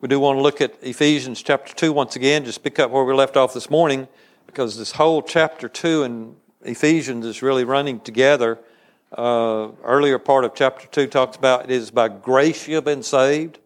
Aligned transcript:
We 0.00 0.08
do 0.08 0.18
want 0.18 0.38
to 0.38 0.42
look 0.42 0.62
at 0.62 0.82
Ephesians 0.82 1.42
chapter 1.42 1.74
2 1.74 1.92
once 1.92 2.16
again, 2.16 2.46
just 2.46 2.62
pick 2.62 2.78
up 2.78 2.90
where 2.90 3.04
we 3.04 3.12
left 3.12 3.36
off 3.36 3.52
this 3.52 3.68
morning, 3.68 4.08
because 4.46 4.78
this 4.78 4.92
whole 4.92 5.20
chapter 5.20 5.68
2 5.68 6.04
in 6.04 6.36
Ephesians 6.62 7.26
is 7.26 7.42
really 7.42 7.64
running 7.64 8.00
together. 8.00 8.58
Uh, 9.12 9.68
earlier 9.84 10.18
part 10.18 10.46
of 10.46 10.54
chapter 10.54 10.86
2 10.86 11.06
talks 11.06 11.36
about 11.36 11.64
it 11.64 11.70
is 11.70 11.90
by 11.90 12.08
grace 12.08 12.66
you 12.66 12.76
have 12.76 12.84
been 12.86 13.02
saved 13.02 13.58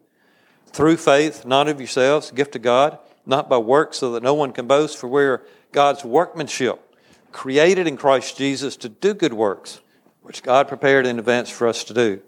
through 0.73 0.97
faith, 0.97 1.45
not 1.45 1.69
of 1.69 1.79
yourselves, 1.79 2.31
gift 2.31 2.57
of 2.57 2.61
God, 2.61 2.99
not 3.25 3.47
by 3.47 3.57
works, 3.57 3.99
so 3.99 4.11
that 4.11 4.21
no 4.21 4.33
one 4.33 4.51
can 4.51 4.67
boast, 4.67 4.97
for 4.97 5.07
we're 5.07 5.41
God's 5.71 6.03
workmanship, 6.03 6.97
created 7.31 7.87
in 7.87 7.95
Christ 7.95 8.37
Jesus 8.37 8.75
to 8.75 8.89
do 8.89 9.13
good 9.13 9.31
works, 9.31 9.79
which 10.21 10.43
God 10.43 10.67
prepared 10.67 11.07
in 11.07 11.17
advance 11.17 11.49
for 11.49 11.65
us 11.65 11.85
to 11.85 11.93
do. 11.93 12.21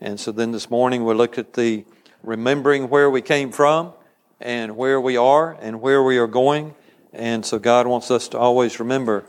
And 0.00 0.18
so 0.18 0.32
then 0.32 0.50
this 0.50 0.68
morning 0.68 1.04
we'll 1.04 1.14
look 1.14 1.38
at 1.38 1.52
the 1.52 1.84
remembering 2.22 2.88
where 2.88 3.10
we 3.10 3.22
came 3.22 3.52
from 3.52 3.92
and 4.40 4.76
where 4.76 5.00
we 5.00 5.16
are 5.16 5.56
and 5.60 5.80
where 5.80 6.02
we 6.02 6.18
are 6.18 6.26
going. 6.26 6.74
And 7.12 7.44
so 7.44 7.58
God 7.58 7.86
wants 7.86 8.10
us 8.10 8.28
to 8.28 8.38
always 8.38 8.80
remember 8.80 9.24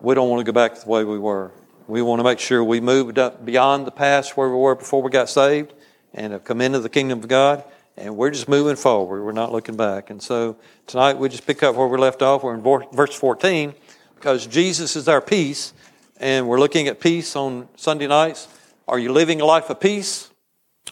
we 0.00 0.14
don't 0.14 0.28
want 0.28 0.44
to 0.44 0.44
go 0.44 0.54
back 0.54 0.74
to 0.74 0.80
the 0.80 0.88
way 0.88 1.04
we 1.04 1.18
were. 1.18 1.52
We 1.86 2.02
want 2.02 2.20
to 2.20 2.24
make 2.24 2.38
sure 2.38 2.62
we 2.64 2.80
moved 2.80 3.18
up 3.18 3.44
beyond 3.44 3.86
the 3.86 3.92
past 3.92 4.36
where 4.36 4.48
we 4.48 4.56
were 4.56 4.74
before 4.74 5.02
we 5.02 5.10
got 5.10 5.28
saved 5.28 5.72
and 6.12 6.32
have 6.32 6.44
come 6.44 6.60
into 6.60 6.80
the 6.80 6.88
kingdom 6.88 7.20
of 7.20 7.28
God. 7.28 7.64
And 7.96 8.16
we're 8.16 8.30
just 8.30 8.48
moving 8.48 8.76
forward. 8.76 9.22
We're 9.22 9.32
not 9.32 9.52
looking 9.52 9.76
back. 9.76 10.10
And 10.10 10.22
so 10.22 10.56
tonight 10.86 11.18
we 11.18 11.28
just 11.28 11.46
pick 11.46 11.62
up 11.62 11.76
where 11.76 11.86
we 11.86 11.98
left 11.98 12.22
off. 12.22 12.42
We're 12.42 12.54
in 12.54 12.62
verse 12.92 13.14
14 13.14 13.74
because 14.14 14.46
Jesus 14.46 14.96
is 14.96 15.08
our 15.08 15.20
peace. 15.20 15.72
And 16.16 16.48
we're 16.48 16.58
looking 16.58 16.88
at 16.88 17.00
peace 17.00 17.36
on 17.36 17.68
Sunday 17.76 18.06
nights. 18.06 18.48
Are 18.88 18.98
you 18.98 19.12
living 19.12 19.40
a 19.40 19.44
life 19.44 19.70
of 19.70 19.78
peace? 19.78 20.31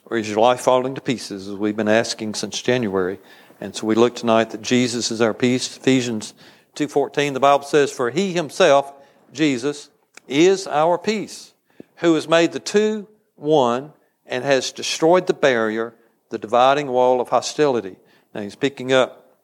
Or 0.06 0.16
is 0.16 0.28
your 0.28 0.40
life 0.40 0.60
falling 0.60 0.94
to 0.94 1.00
pieces, 1.00 1.48
as 1.48 1.54
we've 1.54 1.76
been 1.76 1.88
asking 1.88 2.34
since 2.34 2.60
January? 2.60 3.18
And 3.60 3.74
so 3.74 3.86
we 3.86 3.94
look 3.94 4.16
tonight 4.16 4.50
that 4.50 4.62
Jesus 4.62 5.10
is 5.10 5.20
our 5.20 5.34
peace. 5.34 5.76
Ephesians 5.76 6.34
2.14, 6.76 7.34
the 7.34 7.40
Bible 7.40 7.64
says, 7.64 7.92
For 7.92 8.10
he 8.10 8.32
himself, 8.32 8.92
Jesus, 9.32 9.90
is 10.26 10.66
our 10.66 10.98
peace, 10.98 11.54
who 11.96 12.14
has 12.14 12.28
made 12.28 12.52
the 12.52 12.60
two 12.60 13.08
one 13.36 13.92
and 14.26 14.44
has 14.44 14.72
destroyed 14.72 15.26
the 15.26 15.34
barrier, 15.34 15.94
the 16.30 16.38
dividing 16.38 16.86
wall 16.86 17.20
of 17.20 17.28
hostility. 17.28 17.96
Now 18.34 18.42
he's 18.42 18.54
picking 18.54 18.92
up, 18.92 19.36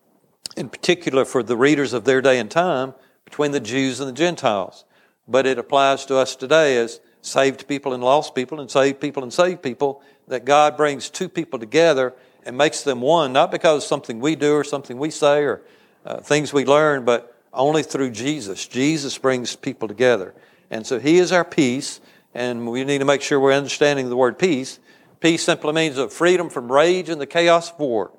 in 0.57 0.69
particular 0.69 1.25
for 1.25 1.43
the 1.43 1.57
readers 1.57 1.93
of 1.93 2.05
their 2.05 2.23
day 2.23 2.39
and 2.39 2.51
time, 2.51 2.95
between 3.25 3.51
the 3.51 3.61
Jews 3.61 4.01
and 4.01 4.09
the 4.09 4.13
Gentiles. 4.13 4.85
But 5.27 5.47
it 5.47 5.59
applies 5.59 6.07
to 6.07 6.17
us 6.17 6.37
today 6.37 6.77
as 6.79 7.01
saved 7.21 7.67
people 7.67 7.93
and 7.93 8.03
lost 8.03 8.35
people, 8.35 8.61
and 8.61 8.71
saved 8.71 9.01
people 9.01 9.25
and 9.25 9.33
saved 9.33 9.63
people, 9.63 10.03
that 10.29 10.45
God 10.45 10.77
brings 10.77 11.11
two 11.11 11.29
people 11.29 11.59
together 11.59 12.15
and 12.45 12.57
makes 12.57 12.83
them 12.83 13.01
one, 13.01 13.33
not 13.33 13.51
because 13.51 13.83
of 13.83 13.89
something 13.89 14.21
we 14.21 14.37
do 14.37 14.55
or 14.55 14.65
something 14.65 14.99
we 14.99 15.11
say 15.11 15.43
or 15.43 15.63
uh, 16.05 16.19
things 16.21 16.53
we 16.53 16.65
learn, 16.65 17.05
but 17.05 17.37
only 17.53 17.83
through 17.83 18.11
Jesus. 18.11 18.67
Jesus 18.67 19.19
brings 19.19 19.57
people 19.57 19.89
together. 19.89 20.35
And 20.71 20.87
so 20.87 20.99
He 20.99 21.19
is 21.19 21.33
our 21.33 21.45
peace, 21.45 22.01
and 22.35 22.69
we 22.69 22.85
need 22.85 22.99
to 22.99 23.05
make 23.05 23.23
sure 23.23 23.41
we're 23.41 23.53
understanding 23.53 24.09
the 24.09 24.17
word 24.17 24.39
peace. 24.39 24.79
Peace 25.21 25.43
simply 25.43 25.73
means 25.73 25.99
a 25.99 26.09
freedom 26.09 26.51
from 26.51 26.71
rage 26.71 27.09
and 27.09 27.21
the 27.21 27.27
chaos 27.27 27.73
of 27.73 27.79
war, 27.79 28.13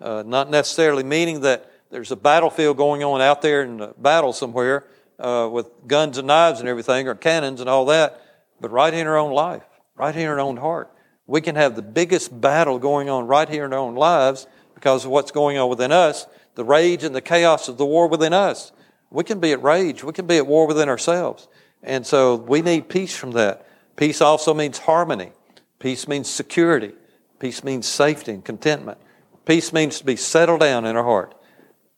uh, 0.00 0.22
not 0.24 0.50
necessarily 0.50 1.02
meaning 1.02 1.40
that 1.40 1.70
there's 1.90 2.10
a 2.10 2.16
battlefield 2.16 2.76
going 2.76 3.02
on 3.02 3.20
out 3.20 3.42
there 3.42 3.62
in 3.62 3.80
a 3.80 3.88
battle 3.94 4.32
somewhere 4.32 4.86
uh, 5.18 5.48
with 5.50 5.66
guns 5.86 6.18
and 6.18 6.26
knives 6.26 6.60
and 6.60 6.68
everything, 6.68 7.08
or 7.08 7.14
cannons 7.14 7.60
and 7.60 7.68
all 7.68 7.86
that, 7.86 8.20
but 8.60 8.70
right 8.70 8.94
in 8.94 9.06
our 9.06 9.18
own 9.18 9.32
life, 9.32 9.64
right 9.96 10.14
in 10.14 10.26
our 10.26 10.40
own 10.40 10.56
heart. 10.56 10.90
We 11.26 11.40
can 11.40 11.56
have 11.56 11.74
the 11.76 11.82
biggest 11.82 12.38
battle 12.40 12.78
going 12.78 13.08
on 13.08 13.26
right 13.26 13.48
here 13.48 13.64
in 13.64 13.72
our 13.72 13.78
own 13.78 13.94
lives 13.94 14.46
because 14.74 15.04
of 15.04 15.10
what's 15.10 15.30
going 15.30 15.56
on 15.56 15.70
within 15.70 15.92
us, 15.92 16.26
the 16.54 16.64
rage 16.64 17.04
and 17.04 17.14
the 17.14 17.20
chaos 17.20 17.68
of 17.68 17.78
the 17.78 17.86
war 17.86 18.08
within 18.08 18.32
us. 18.32 18.72
We 19.10 19.24
can 19.24 19.40
be 19.40 19.52
at 19.52 19.62
rage. 19.62 20.04
We 20.04 20.12
can 20.12 20.26
be 20.26 20.36
at 20.36 20.46
war 20.46 20.66
within 20.66 20.88
ourselves. 20.88 21.48
And 21.82 22.06
so 22.06 22.36
we 22.36 22.62
need 22.62 22.88
peace 22.88 23.16
from 23.16 23.32
that. 23.32 23.66
Peace 23.96 24.20
also 24.20 24.52
means 24.52 24.78
harmony. 24.78 25.32
Peace 25.78 26.08
means 26.08 26.28
security. 26.28 26.92
Peace 27.38 27.62
means 27.62 27.86
safety 27.86 28.32
and 28.32 28.44
contentment. 28.44 28.98
Peace 29.44 29.72
means 29.72 29.98
to 29.98 30.04
be 30.04 30.16
settled 30.16 30.60
down 30.60 30.84
in 30.84 30.96
our 30.96 31.04
heart. 31.04 31.34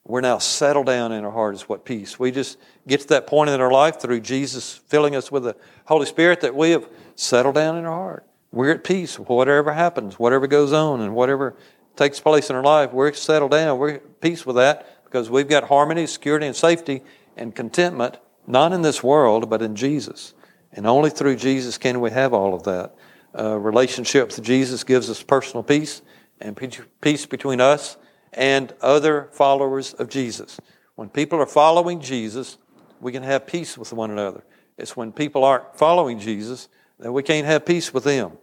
We're 0.05 0.21
now 0.21 0.39
settled 0.39 0.87
down 0.87 1.11
in 1.11 1.25
our 1.25 1.33
heart 1.33 1.55
is 1.55 1.69
what 1.69 1.84
peace. 1.84 2.19
We 2.19 2.31
just 2.31 2.59
get 2.87 3.01
to 3.01 3.09
that 3.09 3.27
point 3.27 3.51
in 3.51 3.61
our 3.61 3.72
life 3.72 4.01
through 4.01 4.21
Jesus 4.21 4.75
filling 4.87 5.17
us 5.17 5.33
with 5.33 5.45
the 5.45 5.56
Holy 5.87 6.06
Spirit 6.06 6.43
that 6.43 6.55
we 6.55 6.71
have 6.71 6.89
settled 7.17 7.56
down 7.56 7.77
in 7.77 7.84
our 7.84 7.97
heart. 7.97 8.27
We're 8.56 8.71
at 8.71 8.84
peace. 8.84 9.19
Whatever 9.19 9.75
happens, 9.75 10.19
whatever 10.19 10.47
goes 10.47 10.72
on, 10.72 11.03
and 11.03 11.15
whatever 11.15 11.55
takes 11.94 12.21
place 12.21 12.49
in 12.49 12.56
our 12.56 12.62
life, 12.62 12.91
we're 12.91 13.12
settled 13.12 13.50
down. 13.50 13.77
We're 13.77 13.97
at 13.97 14.22
peace 14.22 14.47
with 14.47 14.56
that 14.56 15.05
because 15.05 15.28
we've 15.28 15.47
got 15.47 15.65
harmony, 15.65 16.06
security, 16.06 16.47
and 16.47 16.56
safety 16.56 17.03
and 17.37 17.55
contentment, 17.55 18.16
not 18.47 18.72
in 18.72 18.81
this 18.81 19.03
world, 19.03 19.50
but 19.50 19.61
in 19.61 19.77
Jesus. 19.77 20.33
And 20.72 20.87
only 20.87 21.11
through 21.11 21.37
Jesus 21.37 21.77
can 21.77 22.00
we 22.00 22.11
have 22.12 22.33
all 22.33 22.55
of 22.55 22.62
that. 22.62 22.95
Uh, 23.39 23.59
relationship 23.59 24.28
with 24.28 24.43
Jesus 24.43 24.84
gives 24.84 25.11
us 25.11 25.22
personal 25.22 25.62
peace 25.62 26.00
and 26.41 26.59
peace 27.03 27.27
between 27.27 27.61
us 27.61 27.99
and 28.33 28.72
other 28.81 29.28
followers 29.33 29.93
of 29.93 30.09
Jesus. 30.09 30.59
When 30.95 31.11
people 31.11 31.39
are 31.41 31.47
following 31.47 32.00
Jesus, 32.00 32.56
we 33.03 33.12
can 33.12 33.22
have 33.22 33.47
peace 33.47 33.77
with 33.77 33.93
one 33.93 34.11
another. 34.11 34.45
It's 34.78 34.97
when 34.97 35.12
people 35.12 35.45
aren't 35.45 35.77
following 35.77 36.19
Jesus 36.19 36.71
that 36.99 37.12
we 37.12 37.22
can't 37.22 37.47
have 37.47 37.66
peace 37.66 37.93
with 37.93 38.05
them. 38.05 38.39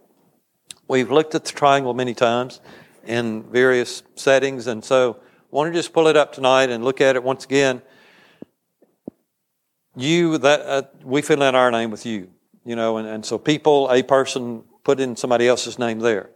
We've 0.86 1.10
looked 1.10 1.34
at 1.34 1.44
the 1.44 1.52
triangle 1.52 1.94
many 1.94 2.12
times 2.14 2.60
in 3.06 3.42
various 3.44 4.02
settings, 4.16 4.66
and 4.66 4.84
so 4.84 5.18
I 5.20 5.24
want 5.50 5.72
to 5.72 5.78
just 5.78 5.92
pull 5.92 6.08
it 6.08 6.16
up 6.16 6.32
tonight 6.32 6.68
and 6.68 6.84
look 6.84 7.00
at 7.00 7.16
it 7.16 7.22
once 7.22 7.44
again. 7.44 7.80
You 9.96 10.36
that 10.38 10.60
uh, 10.60 10.82
we 11.02 11.22
fill 11.22 11.42
in 11.42 11.54
our 11.54 11.70
name 11.70 11.90
with 11.90 12.04
you, 12.04 12.28
you 12.64 12.76
know, 12.76 12.98
and, 12.98 13.08
and 13.08 13.24
so 13.24 13.38
people, 13.38 13.90
a 13.90 14.02
person, 14.02 14.64
put 14.82 15.00
in 15.00 15.16
somebody 15.16 15.48
else's 15.48 15.78
name 15.78 16.00
there. 16.00 16.30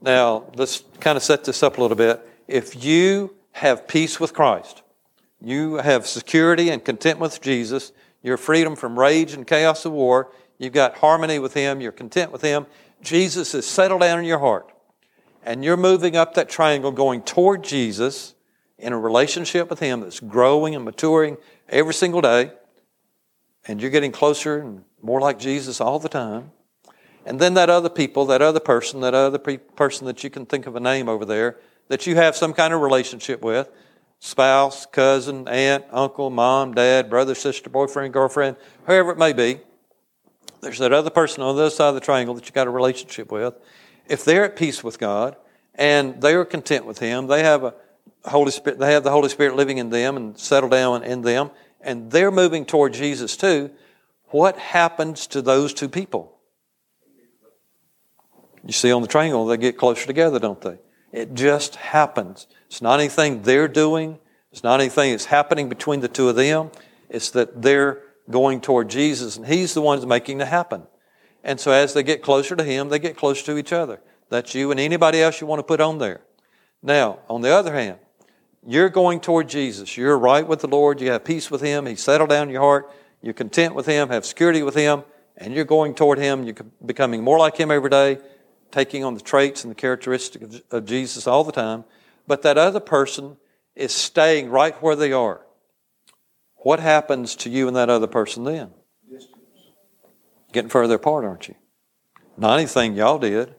Now 0.00 0.44
let's 0.54 0.84
kind 1.00 1.16
of 1.16 1.22
set 1.22 1.44
this 1.44 1.62
up 1.62 1.78
a 1.78 1.80
little 1.80 1.96
bit. 1.96 2.26
If 2.46 2.84
you 2.84 3.34
have 3.52 3.88
peace 3.88 4.20
with 4.20 4.32
Christ, 4.32 4.82
you 5.40 5.76
have 5.76 6.06
security 6.06 6.70
and 6.70 6.84
contentment 6.84 7.32
with 7.32 7.40
Jesus, 7.40 7.92
your 8.22 8.36
freedom 8.36 8.76
from 8.76 8.98
rage 8.98 9.32
and 9.32 9.46
chaos 9.46 9.84
of 9.84 9.92
war, 9.92 10.30
you've 10.58 10.72
got 10.72 10.98
harmony 10.98 11.38
with 11.38 11.54
Him, 11.54 11.80
you're 11.80 11.90
content 11.90 12.30
with 12.30 12.42
Him, 12.42 12.66
Jesus 13.02 13.54
is 13.54 13.66
settled 13.66 14.00
down 14.00 14.18
in 14.18 14.24
your 14.24 14.38
heart, 14.38 14.70
and 15.42 15.64
you're 15.64 15.76
moving 15.76 16.16
up 16.16 16.34
that 16.34 16.48
triangle 16.48 16.92
going 16.92 17.22
toward 17.22 17.64
Jesus 17.64 18.34
in 18.78 18.92
a 18.92 18.98
relationship 18.98 19.70
with 19.70 19.78
Him 19.80 20.00
that's 20.00 20.20
growing 20.20 20.74
and 20.74 20.84
maturing 20.84 21.36
every 21.68 21.94
single 21.94 22.20
day, 22.20 22.52
and 23.66 23.80
you're 23.80 23.90
getting 23.90 24.12
closer 24.12 24.58
and 24.58 24.84
more 25.02 25.20
like 25.20 25.38
Jesus 25.38 25.80
all 25.80 25.98
the 25.98 26.08
time. 26.08 26.52
And 27.26 27.38
then 27.38 27.54
that 27.54 27.68
other 27.70 27.90
people, 27.90 28.26
that 28.26 28.42
other 28.42 28.60
person, 28.60 29.00
that 29.00 29.14
other 29.14 29.38
pe- 29.38 29.58
person 29.58 30.06
that 30.06 30.24
you 30.24 30.30
can 30.30 30.46
think 30.46 30.66
of 30.66 30.76
a 30.76 30.80
name 30.80 31.08
over 31.08 31.24
there, 31.24 31.58
that 31.88 32.06
you 32.06 32.16
have 32.16 32.36
some 32.36 32.52
kind 32.52 32.72
of 32.72 32.80
relationship 32.80 33.42
with 33.42 33.68
spouse, 34.20 34.86
cousin, 34.86 35.48
aunt, 35.48 35.84
uncle, 35.90 36.30
mom, 36.30 36.74
dad, 36.74 37.08
brother, 37.08 37.34
sister, 37.34 37.70
boyfriend, 37.70 38.12
girlfriend, 38.12 38.56
whoever 38.86 39.12
it 39.12 39.18
may 39.18 39.32
be 39.32 39.60
there's 40.60 40.78
that 40.78 40.92
other 40.92 41.10
person 41.10 41.42
on 41.42 41.56
the 41.56 41.62
other 41.62 41.70
side 41.70 41.88
of 41.88 41.94
the 41.94 42.00
triangle 42.00 42.34
that 42.34 42.46
you 42.46 42.52
got 42.52 42.66
a 42.66 42.70
relationship 42.70 43.32
with. 43.32 43.54
If 44.08 44.24
they're 44.24 44.44
at 44.44 44.56
peace 44.56 44.82
with 44.84 44.98
God 44.98 45.36
and 45.74 46.20
they 46.20 46.34
are 46.34 46.44
content 46.44 46.86
with 46.86 46.98
Him, 46.98 47.26
they 47.26 47.42
have 47.42 47.64
a 47.64 47.74
Holy 48.24 48.50
Spirit, 48.50 48.78
they 48.78 48.92
have 48.92 49.04
the 49.04 49.10
Holy 49.10 49.28
Spirit 49.28 49.56
living 49.56 49.78
in 49.78 49.90
them 49.90 50.16
and 50.16 50.38
settled 50.38 50.72
down 50.72 51.02
in 51.02 51.22
them, 51.22 51.50
and 51.80 52.10
they're 52.10 52.30
moving 52.30 52.64
toward 52.64 52.92
Jesus 52.92 53.36
too. 53.36 53.70
What 54.26 54.58
happens 54.58 55.26
to 55.28 55.42
those 55.42 55.72
two 55.72 55.88
people? 55.88 56.36
You 58.64 58.72
see 58.72 58.92
on 58.92 59.02
the 59.02 59.08
triangle, 59.08 59.46
they 59.46 59.56
get 59.56 59.78
closer 59.78 60.06
together, 60.06 60.38
don't 60.38 60.60
they? 60.60 60.78
It 61.12 61.34
just 61.34 61.76
happens. 61.76 62.46
It's 62.66 62.82
not 62.82 63.00
anything 63.00 63.42
they're 63.42 63.68
doing. 63.68 64.18
It's 64.52 64.62
not 64.62 64.80
anything 64.80 65.12
that's 65.12 65.24
happening 65.24 65.68
between 65.68 66.00
the 66.00 66.08
two 66.08 66.28
of 66.28 66.36
them. 66.36 66.70
It's 67.08 67.30
that 67.30 67.62
they're 67.62 68.02
going 68.30 68.60
toward 68.60 68.88
Jesus, 68.88 69.36
and 69.36 69.46
He's 69.46 69.74
the 69.74 69.82
one 69.82 69.98
who's 69.98 70.06
making 70.06 70.40
it 70.40 70.48
happen. 70.48 70.84
And 71.42 71.58
so 71.58 71.70
as 71.70 71.94
they 71.94 72.02
get 72.02 72.22
closer 72.22 72.56
to 72.56 72.64
Him, 72.64 72.88
they 72.88 72.98
get 72.98 73.16
closer 73.16 73.44
to 73.46 73.58
each 73.58 73.72
other. 73.72 74.00
That's 74.28 74.54
you 74.54 74.70
and 74.70 74.78
anybody 74.78 75.20
else 75.20 75.40
you 75.40 75.46
want 75.46 75.60
to 75.60 75.64
put 75.64 75.80
on 75.80 75.98
there. 75.98 76.20
Now, 76.82 77.18
on 77.28 77.42
the 77.42 77.50
other 77.50 77.74
hand, 77.74 77.98
you're 78.66 78.88
going 78.88 79.20
toward 79.20 79.48
Jesus. 79.48 79.96
You're 79.96 80.18
right 80.18 80.46
with 80.46 80.60
the 80.60 80.68
Lord. 80.68 81.00
You 81.00 81.10
have 81.12 81.24
peace 81.24 81.50
with 81.50 81.60
Him. 81.60 81.86
He's 81.86 82.02
settled 82.02 82.30
down 82.30 82.50
your 82.50 82.60
heart. 82.60 82.90
You're 83.22 83.34
content 83.34 83.74
with 83.74 83.86
Him, 83.86 84.08
have 84.08 84.24
security 84.24 84.62
with 84.62 84.74
Him, 84.74 85.02
and 85.36 85.54
you're 85.54 85.64
going 85.64 85.94
toward 85.94 86.18
Him. 86.18 86.44
You're 86.44 86.56
becoming 86.84 87.22
more 87.22 87.38
like 87.38 87.56
Him 87.56 87.70
every 87.70 87.90
day, 87.90 88.18
taking 88.70 89.04
on 89.04 89.14
the 89.14 89.20
traits 89.20 89.64
and 89.64 89.70
the 89.70 89.74
characteristics 89.74 90.60
of 90.70 90.84
Jesus 90.84 91.26
all 91.26 91.44
the 91.44 91.52
time. 91.52 91.84
But 92.26 92.42
that 92.42 92.56
other 92.56 92.80
person 92.80 93.36
is 93.74 93.92
staying 93.92 94.50
right 94.50 94.80
where 94.82 94.96
they 94.96 95.12
are. 95.12 95.40
What 96.62 96.80
happens 96.80 97.34
to 97.36 97.50
you 97.50 97.68
and 97.68 97.76
that 97.76 97.88
other 97.88 98.06
person 98.06 98.44
then? 98.44 98.70
Distance. 99.10 99.38
Getting 100.52 100.68
further 100.68 100.96
apart, 100.96 101.24
aren't 101.24 101.48
you? 101.48 101.54
Not 102.36 102.58
anything 102.58 102.94
y'all 102.94 103.18
did, 103.18 103.54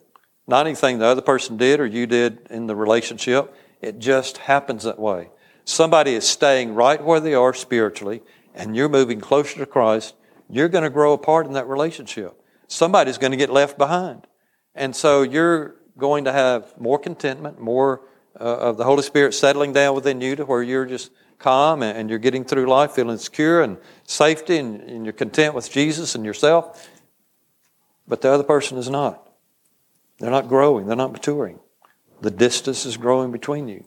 not 0.47 0.65
anything 0.67 0.99
the 0.99 1.05
other 1.05 1.21
person 1.21 1.57
did 1.57 1.79
or 1.79 1.85
you 1.85 2.05
did 2.05 2.47
in 2.49 2.67
the 2.67 2.75
relationship. 2.75 3.53
It 3.81 3.99
just 3.99 4.37
happens 4.37 4.83
that 4.83 4.99
way. 4.99 5.29
Somebody 5.65 6.13
is 6.13 6.27
staying 6.27 6.75
right 6.75 7.03
where 7.03 7.19
they 7.19 7.33
are 7.33 7.53
spiritually, 7.53 8.21
and 8.53 8.75
you're 8.75 8.89
moving 8.89 9.19
closer 9.19 9.57
to 9.59 9.65
Christ. 9.65 10.15
You're 10.49 10.69
going 10.69 10.83
to 10.83 10.89
grow 10.89 11.13
apart 11.13 11.45
in 11.47 11.53
that 11.53 11.67
relationship. 11.67 12.39
Somebody's 12.67 13.17
going 13.17 13.31
to 13.31 13.37
get 13.37 13.49
left 13.49 13.77
behind. 13.77 14.27
And 14.75 14.95
so 14.95 15.21
you're 15.23 15.75
going 15.97 16.25
to 16.25 16.31
have 16.31 16.79
more 16.79 16.99
contentment, 16.99 17.59
more 17.59 18.01
uh, 18.39 18.43
of 18.43 18.77
the 18.77 18.83
Holy 18.83 19.03
Spirit 19.03 19.33
settling 19.33 19.73
down 19.73 19.95
within 19.95 20.21
you 20.21 20.35
to 20.35 20.45
where 20.45 20.63
you're 20.63 20.85
just 20.85 21.11
calm 21.41 21.83
and, 21.83 22.09
you're 22.09 22.19
getting 22.19 22.43
through 22.43 22.67
life 22.67 22.91
feeling 22.91 23.17
secure 23.17 23.61
and 23.61 23.77
safety 24.03 24.57
and, 24.57 24.81
and 24.81 25.05
you're 25.05 25.13
content 25.13 25.53
with 25.53 25.71
Jesus 25.71 26.15
and 26.15 26.25
yourself. 26.25 26.89
But 28.07 28.21
the 28.21 28.29
other 28.29 28.43
person 28.43 28.77
is 28.77 28.89
not. 28.89 29.27
They're 30.19 30.31
not 30.31 30.47
growing, 30.47 30.85
they're 30.85 30.95
not 30.95 31.11
maturing. 31.11 31.59
The 32.21 32.31
distance 32.31 32.85
is 32.85 32.97
growing 32.97 33.31
between 33.31 33.67
you. 33.67 33.85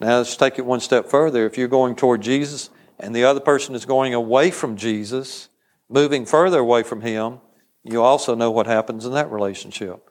Now 0.00 0.18
let's 0.18 0.36
take 0.36 0.58
it 0.58 0.66
one 0.66 0.80
step 0.80 1.08
further. 1.08 1.46
If 1.46 1.58
you're 1.58 1.68
going 1.68 1.96
toward 1.96 2.22
Jesus 2.22 2.70
and 2.98 3.14
the 3.14 3.24
other 3.24 3.40
person 3.40 3.74
is 3.74 3.84
going 3.84 4.14
away 4.14 4.50
from 4.50 4.76
Jesus, 4.76 5.48
moving 5.88 6.24
further 6.24 6.58
away 6.58 6.82
from 6.82 7.00
Him, 7.00 7.40
you 7.84 8.02
also 8.02 8.34
know 8.34 8.50
what 8.50 8.66
happens 8.66 9.04
in 9.04 9.12
that 9.12 9.30
relationship. 9.30 10.08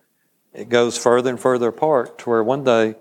It 0.53 0.67
goes 0.69 0.97
further 0.97 1.29
and 1.29 1.39
further 1.39 1.69
apart 1.69 2.19
to 2.19 2.29
where 2.29 2.43
one 2.43 2.63
day 2.63 2.95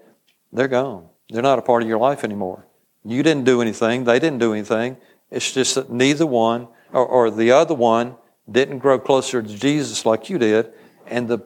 they're 0.53 0.69
gone. 0.69 1.09
They're 1.29 1.43
not 1.43 1.59
a 1.59 1.63
part 1.63 1.83
of 1.83 1.89
your 1.89 1.99
life 1.99 2.23
anymore. 2.23 2.67
You 3.05 3.23
didn't 3.23 3.45
do 3.45 3.63
anything, 3.63 4.05
they 4.05 4.19
didn't 4.19 4.39
do 4.39 4.53
anything. 4.53 4.97
It's 5.31 5.53
just 5.53 5.75
that 5.77 5.91
neither 5.91 6.27
one 6.27 6.69
or, 6.93 7.07
or 7.07 7.31
the 7.31 7.53
other 7.53 7.75
one 7.75 8.17
didn't 8.51 8.79
grow 8.79 8.99
closer 8.99 9.43
to 9.43 9.49
Jesus 9.49 10.05
like 10.05 10.29
you 10.29 10.39
did, 10.39 10.73
and 11.07 11.29
the, 11.29 11.39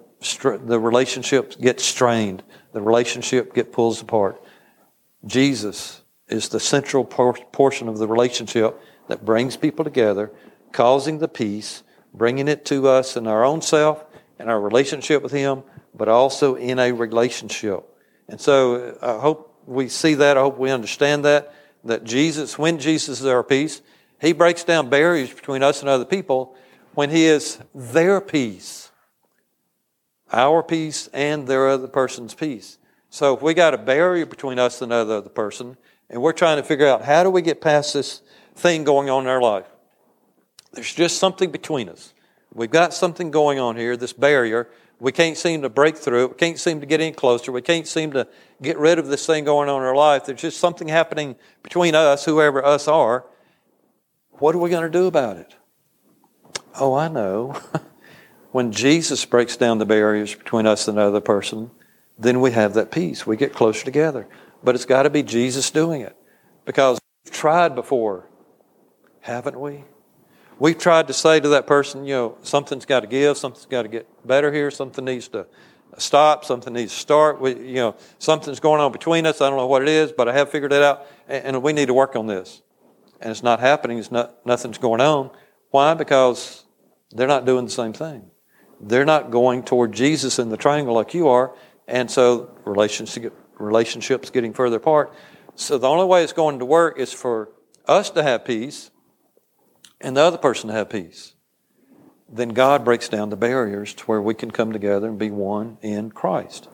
the 0.65 0.81
relationship 0.81 1.59
gets 1.61 1.85
strained. 1.85 2.43
The 2.73 2.81
relationship 2.81 3.55
gets 3.55 3.69
pulled 3.73 4.01
apart. 4.01 4.43
Jesus 5.27 6.03
is 6.29 6.49
the 6.49 6.61
central 6.61 7.05
portion 7.05 7.89
of 7.89 7.99
the 7.99 8.09
relationship 8.09 8.81
that 9.09 9.25
brings 9.25 9.57
people 9.57 9.85
together, 9.85 10.33
causing 10.73 11.19
the 11.19 11.29
peace, 11.29 11.83
bringing 12.13 12.49
it 12.49 12.65
to 12.67 12.89
us 12.89 13.17
in 13.17 13.27
our 13.27 13.45
own 13.45 13.61
self 13.61 14.05
and 14.39 14.51
our 14.51 14.61
relationship 14.61 15.23
with 15.23 15.33
Him, 15.33 15.63
but 15.95 16.09
also 16.09 16.55
in 16.55 16.79
a 16.79 16.93
relationship. 16.93 17.85
And 18.29 18.41
so 18.41 18.97
I 19.03 19.19
hope 19.19 19.54
we 19.67 19.89
see 19.89 20.15
that. 20.15 20.37
I 20.37 20.41
hope 20.41 20.59
we 20.59 20.71
understand 20.71 21.25
that. 21.25 21.55
That 21.85 22.05
Jesus, 22.05 22.59
when 22.59 22.79
Jesus 22.79 23.21
is 23.21 23.27
our 23.27 23.43
peace, 23.43 23.83
He 24.21 24.33
breaks 24.33 24.65
down 24.65 24.89
barriers 24.89 25.33
between 25.33 25.63
us 25.63 25.81
and 25.81 25.89
other 25.89 26.05
people 26.05 26.57
when 26.95 27.11
He 27.11 27.27
is 27.27 27.59
their 27.75 28.21
peace, 28.21 28.91
our 30.33 30.63
peace 30.63 31.09
and 31.13 31.47
their 31.47 31.69
other 31.69 31.89
person's 31.89 32.35
peace. 32.35 32.79
So 33.11 33.35
if 33.35 33.43
we 33.43 33.55
got 33.55 33.75
a 33.75 33.79
barrier 33.79 34.27
between 34.27 34.59
us 34.59 34.81
and 34.81 34.93
another 34.93 35.17
other 35.17 35.29
person, 35.29 35.77
and 36.09 36.23
we're 36.23 36.33
trying 36.33 36.57
to 36.57 36.63
figure 36.63 36.87
out 36.87 37.03
how 37.03 37.23
do 37.23 37.31
we 37.31 37.43
get 37.43 37.61
past 37.61 37.95
this 37.95 38.23
thing 38.55 38.85
going 38.85 39.11
on 39.11 39.25
in 39.25 39.29
our 39.29 39.41
life, 39.43 39.67
there's 40.73 40.93
just 40.93 41.19
something 41.19 41.51
between 41.51 41.89
us. 41.89 42.15
We've 42.53 42.71
got 42.71 42.95
something 42.95 43.31
going 43.31 43.59
on 43.59 43.77
here, 43.77 43.97
this 43.97 44.13
barrier. 44.13 44.69
We 45.01 45.13
can't 45.13 45.37
seem 45.37 45.63
to 45.63 45.69
break 45.69 45.97
through 45.97 46.25
it. 46.25 46.31
We 46.31 46.37
can't 46.37 46.59
seem 46.59 46.81
to 46.81 46.87
get 46.87 47.01
any 47.01 47.13
closer. 47.13 47.53
We 47.53 47.63
can't 47.63 47.87
seem 47.87 48.13
to 48.13 48.27
get 48.63 48.79
rid 48.79 48.99
of 48.99 49.09
this 49.09 49.27
thing 49.27 49.45
going 49.45 49.69
on 49.69 49.83
in 49.83 49.87
our 49.87 49.97
life. 49.97 50.25
There's 50.25 50.41
just 50.41 50.59
something 50.59 50.89
happening 50.89 51.37
between 51.63 51.95
us, 51.95 52.25
whoever 52.25 52.65
us 52.65 52.89
are. 52.89 53.27
What 54.33 54.55
are 54.55 54.59
we 54.59 54.71
going 54.71 54.85
to 54.85 54.99
do 54.99 55.07
about 55.07 55.37
it? 55.37 55.55
Oh, 56.79 56.95
I 56.95 57.09
know. 57.09 57.61
when 58.53 58.73
Jesus 58.73 59.25
breaks 59.25 59.57
down 59.57 59.79
the 59.79 59.87
barriers 59.87 60.35
between 60.35 60.67
us 60.67 60.89
and 60.89 60.99
another 60.99 61.21
person, 61.21 61.71
then 62.19 62.41
we 62.41 62.53
have 62.53 62.75
that 62.75 62.91
peace. 62.91 63.27
We 63.27 63.37
get 63.37 63.53
closer 63.53 63.85
together. 63.85 64.29
But 64.63 64.75
it's 64.75 64.85
got 64.85 65.03
to 65.03 65.11
be 65.11 65.23
Jesus 65.23 65.71
doing 65.71 66.01
it. 66.01 66.17
Because 66.65 66.99
we've 67.25 67.35
tried 67.35 67.75
before, 67.75 68.29
haven't 69.21 69.59
we? 69.59 69.85
We've 70.65 70.79
tried 70.79 71.09
to 71.09 71.13
say 71.13 71.41
to 71.41 71.49
that 71.51 71.67
person, 71.67 72.07
you 72.07 72.15
know, 72.15 72.39
something's 72.41 72.87
got 72.87 73.01
to 73.01 73.07
give, 73.07 73.37
something's 73.37 73.67
got 73.67 73.83
to 73.83 73.89
get 73.89 74.09
better 74.27 74.51
here, 74.51 74.71
something 74.71 75.05
needs 75.05 75.29
to 75.29 75.47
stop, 75.99 76.47
something 76.47 76.73
needs 76.73 76.91
to 76.91 76.99
start. 76.99 77.39
We, 77.39 77.51
you 77.55 77.75
know, 77.75 77.97
something's 78.19 78.61
going 78.61 78.81
on 78.81 78.91
between 78.91 79.27
us. 79.27 79.43
I 79.43 79.51
don't 79.51 79.59
know 79.59 79.67
what 79.67 79.83
it 79.83 79.89
is, 79.89 80.11
but 80.11 80.27
I 80.27 80.33
have 80.33 80.49
figured 80.49 80.73
it 80.73 80.83
out, 80.83 81.07
and, 81.29 81.63
we 81.63 81.75
need 81.75 81.89
to 81.89 81.93
work 81.93 82.17
on 82.17 82.29
this. 82.29 82.63
And 83.21 83.31
it's 83.31 83.43
not 83.43 83.61
happening. 83.61 83.99
It's 83.99 84.11
not 84.11 84.47
nothing's 84.47 84.79
going 84.79 85.03
on. 85.03 85.33
Why? 85.69 85.93
Because 85.93 86.65
they're 87.11 87.29
not 87.29 87.45
doing 87.45 87.67
the 87.67 87.71
same 87.71 87.93
thing. 87.93 88.31
They're 88.81 89.05
not 89.05 89.31
going 89.31 89.65
toward 89.65 89.93
Jesus 89.93 90.39
in 90.39 90.49
the 90.49 90.57
triangle 90.57 90.95
like 90.95 91.13
you 91.13 91.29
are, 91.29 91.55
and 91.87 92.11
so 92.11 92.57
relationships 92.65 93.37
relationships 93.59 94.31
getting 94.31 94.55
further 94.55 94.79
apart. 94.79 95.13
So 95.57 95.77
the 95.77 95.91
only 95.91 96.07
way 96.07 96.25
it's 96.25 96.33
going 96.33 96.59
to 96.61 96.65
work 96.65 96.99
is 96.99 97.13
for 97.13 97.51
us 97.87 98.09
to 98.13 98.23
have 98.23 98.47
peace 98.47 98.91
and 100.05 100.17
the 100.17 100.21
other 100.21 100.39
person 100.39 100.69
to 100.69 100.75
have 100.75 100.91
peace. 100.91 101.33
Then 102.29 102.51
God 102.51 102.85
breaks 102.85 103.09
down 103.09 103.31
the 103.31 103.37
barriers 103.37 103.95
to 103.95 104.05
where 104.05 104.21
we 104.21 104.35
can 104.35 104.51
come 104.51 104.73
together 104.73 105.09
and 105.09 105.19
be 105.19 105.31
one 105.31 105.79
in 105.81 106.11
Christ. 106.11 106.69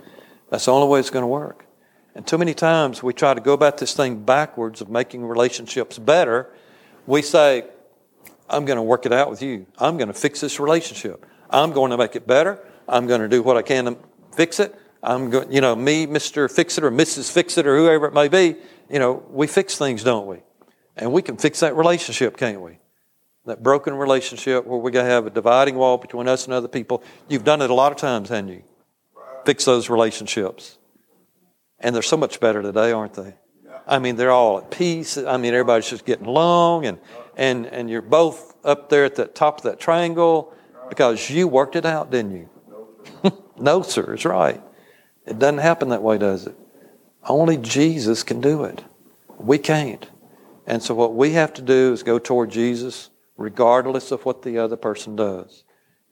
That's 0.50 0.64
the 0.64 0.72
only 0.72 0.88
way 0.88 0.98
it's 0.98 1.10
going 1.10 1.22
to 1.22 1.28
work. 1.28 1.64
And 2.14 2.26
too 2.26 2.38
many 2.38 2.54
times 2.54 3.02
we 3.02 3.14
try 3.14 3.34
to 3.34 3.40
go 3.40 3.52
about 3.52 3.78
this 3.78 3.94
thing 3.94 4.24
backwards 4.24 4.80
of 4.80 4.90
making 4.90 5.24
relationships 5.24 5.96
better. 5.96 6.52
We 7.06 7.22
say, 7.22 7.64
I'm 8.48 8.64
going 8.64 8.78
to 8.78 8.82
work 8.82 9.06
it 9.06 9.12
out 9.12 9.30
with 9.30 9.42
you. 9.42 9.66
I'm 9.78 9.96
going 9.96 10.08
to 10.08 10.14
fix 10.14 10.40
this 10.40 10.58
relationship. 10.58 11.24
I'm 11.48 11.70
going 11.70 11.92
to 11.92 11.96
make 11.96 12.16
it 12.16 12.26
better. 12.26 12.60
I'm 12.88 13.06
going 13.06 13.20
to 13.20 13.28
do 13.28 13.42
what 13.42 13.56
I 13.56 13.62
can 13.62 13.84
to 13.84 13.96
fix 14.34 14.58
it. 14.58 14.74
I'm 15.04 15.30
going, 15.30 15.52
you 15.52 15.60
know, 15.60 15.76
me, 15.76 16.06
Mr. 16.06 16.50
Fix 16.50 16.78
It 16.78 16.84
or 16.84 16.90
Mrs. 16.90 17.30
Fix 17.30 17.56
It 17.56 17.66
or 17.66 17.76
whoever 17.76 18.06
it 18.06 18.14
may 18.14 18.26
be, 18.26 18.56
you 18.90 18.98
know, 18.98 19.24
we 19.30 19.46
fix 19.46 19.78
things, 19.78 20.02
don't 20.02 20.26
we? 20.26 20.38
And 20.96 21.12
we 21.12 21.22
can 21.22 21.36
fix 21.36 21.60
that 21.60 21.76
relationship, 21.76 22.36
can't 22.36 22.60
we? 22.60 22.78
That 23.46 23.62
broken 23.62 23.94
relationship 23.94 24.66
where 24.66 24.78
we 24.78 24.90
got 24.90 25.02
to 25.02 25.08
have 25.08 25.26
a 25.26 25.30
dividing 25.30 25.76
wall 25.76 25.96
between 25.96 26.28
us 26.28 26.44
and 26.44 26.52
other 26.52 26.68
people. 26.68 27.02
You've 27.28 27.44
done 27.44 27.62
it 27.62 27.70
a 27.70 27.74
lot 27.74 27.90
of 27.90 27.98
times, 27.98 28.28
haven't 28.28 28.48
you? 28.48 28.62
Fix 29.46 29.64
those 29.64 29.88
relationships. 29.88 30.78
And 31.78 31.94
they're 31.94 32.02
so 32.02 32.18
much 32.18 32.38
better 32.40 32.60
today, 32.60 32.92
aren't 32.92 33.14
they? 33.14 33.34
I 33.86 33.98
mean, 33.98 34.16
they're 34.16 34.30
all 34.30 34.58
at 34.58 34.70
peace. 34.70 35.16
I 35.16 35.36
mean, 35.38 35.54
everybody's 35.54 35.88
just 35.88 36.04
getting 36.04 36.26
along 36.26 36.86
and, 36.86 36.98
and, 37.36 37.66
and 37.66 37.88
you're 37.88 38.02
both 38.02 38.54
up 38.64 38.90
there 38.90 39.04
at 39.04 39.16
the 39.16 39.24
top 39.24 39.58
of 39.58 39.62
that 39.64 39.80
triangle 39.80 40.54
because 40.88 41.30
you 41.30 41.48
worked 41.48 41.76
it 41.76 41.86
out, 41.86 42.10
didn't 42.10 42.32
you? 42.32 43.32
no, 43.58 43.82
sir, 43.82 44.14
it's 44.14 44.24
right. 44.24 44.62
It 45.26 45.38
doesn't 45.38 45.58
happen 45.58 45.88
that 45.88 46.02
way, 46.02 46.18
does 46.18 46.46
it? 46.46 46.56
Only 47.26 47.56
Jesus 47.56 48.22
can 48.22 48.40
do 48.40 48.64
it. 48.64 48.84
We 49.38 49.58
can't. 49.58 50.06
And 50.66 50.82
so 50.82 50.94
what 50.94 51.14
we 51.14 51.32
have 51.32 51.52
to 51.54 51.62
do 51.62 51.92
is 51.92 52.02
go 52.02 52.18
toward 52.18 52.50
Jesus 52.50 53.10
regardless 53.40 54.12
of 54.12 54.26
what 54.26 54.42
the 54.42 54.58
other 54.58 54.76
person 54.76 55.16
does. 55.16 55.64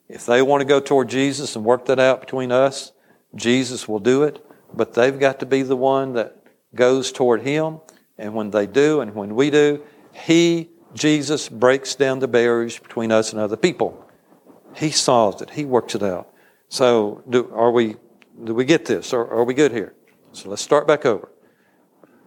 If 0.08 0.24
they 0.24 0.40
want 0.40 0.62
to 0.62 0.64
go 0.64 0.80
toward 0.80 1.08
Jesus 1.08 1.54
and 1.54 1.64
work 1.64 1.84
that 1.84 1.98
out 1.98 2.20
between 2.20 2.50
us, 2.50 2.92
Jesus 3.34 3.86
will 3.86 3.98
do 3.98 4.22
it, 4.22 4.42
but 4.72 4.94
they've 4.94 5.20
got 5.20 5.38
to 5.40 5.46
be 5.46 5.62
the 5.62 5.76
one 5.76 6.14
that 6.14 6.42
goes 6.74 7.12
toward 7.12 7.42
Him. 7.42 7.80
And 8.16 8.34
when 8.34 8.50
they 8.50 8.66
do 8.66 9.02
and 9.02 9.14
when 9.14 9.34
we 9.34 9.50
do, 9.50 9.84
He, 10.12 10.70
Jesus, 10.94 11.50
breaks 11.50 11.94
down 11.94 12.20
the 12.20 12.26
barriers 12.26 12.78
between 12.78 13.12
us 13.12 13.32
and 13.32 13.40
other 13.40 13.58
people. 13.58 14.08
He 14.74 14.90
solves 14.90 15.42
it. 15.42 15.50
He 15.50 15.66
works 15.66 15.94
it 15.94 16.02
out. 16.02 16.32
So, 16.70 17.22
do, 17.28 17.50
are 17.54 17.70
we? 17.70 17.96
Do 18.42 18.54
we 18.54 18.64
get 18.64 18.86
this? 18.86 19.12
Are, 19.12 19.26
are 19.26 19.44
we 19.44 19.52
good 19.52 19.72
here? 19.72 19.94
So 20.32 20.48
let's 20.48 20.62
start 20.62 20.86
back 20.86 21.04
over. 21.04 21.28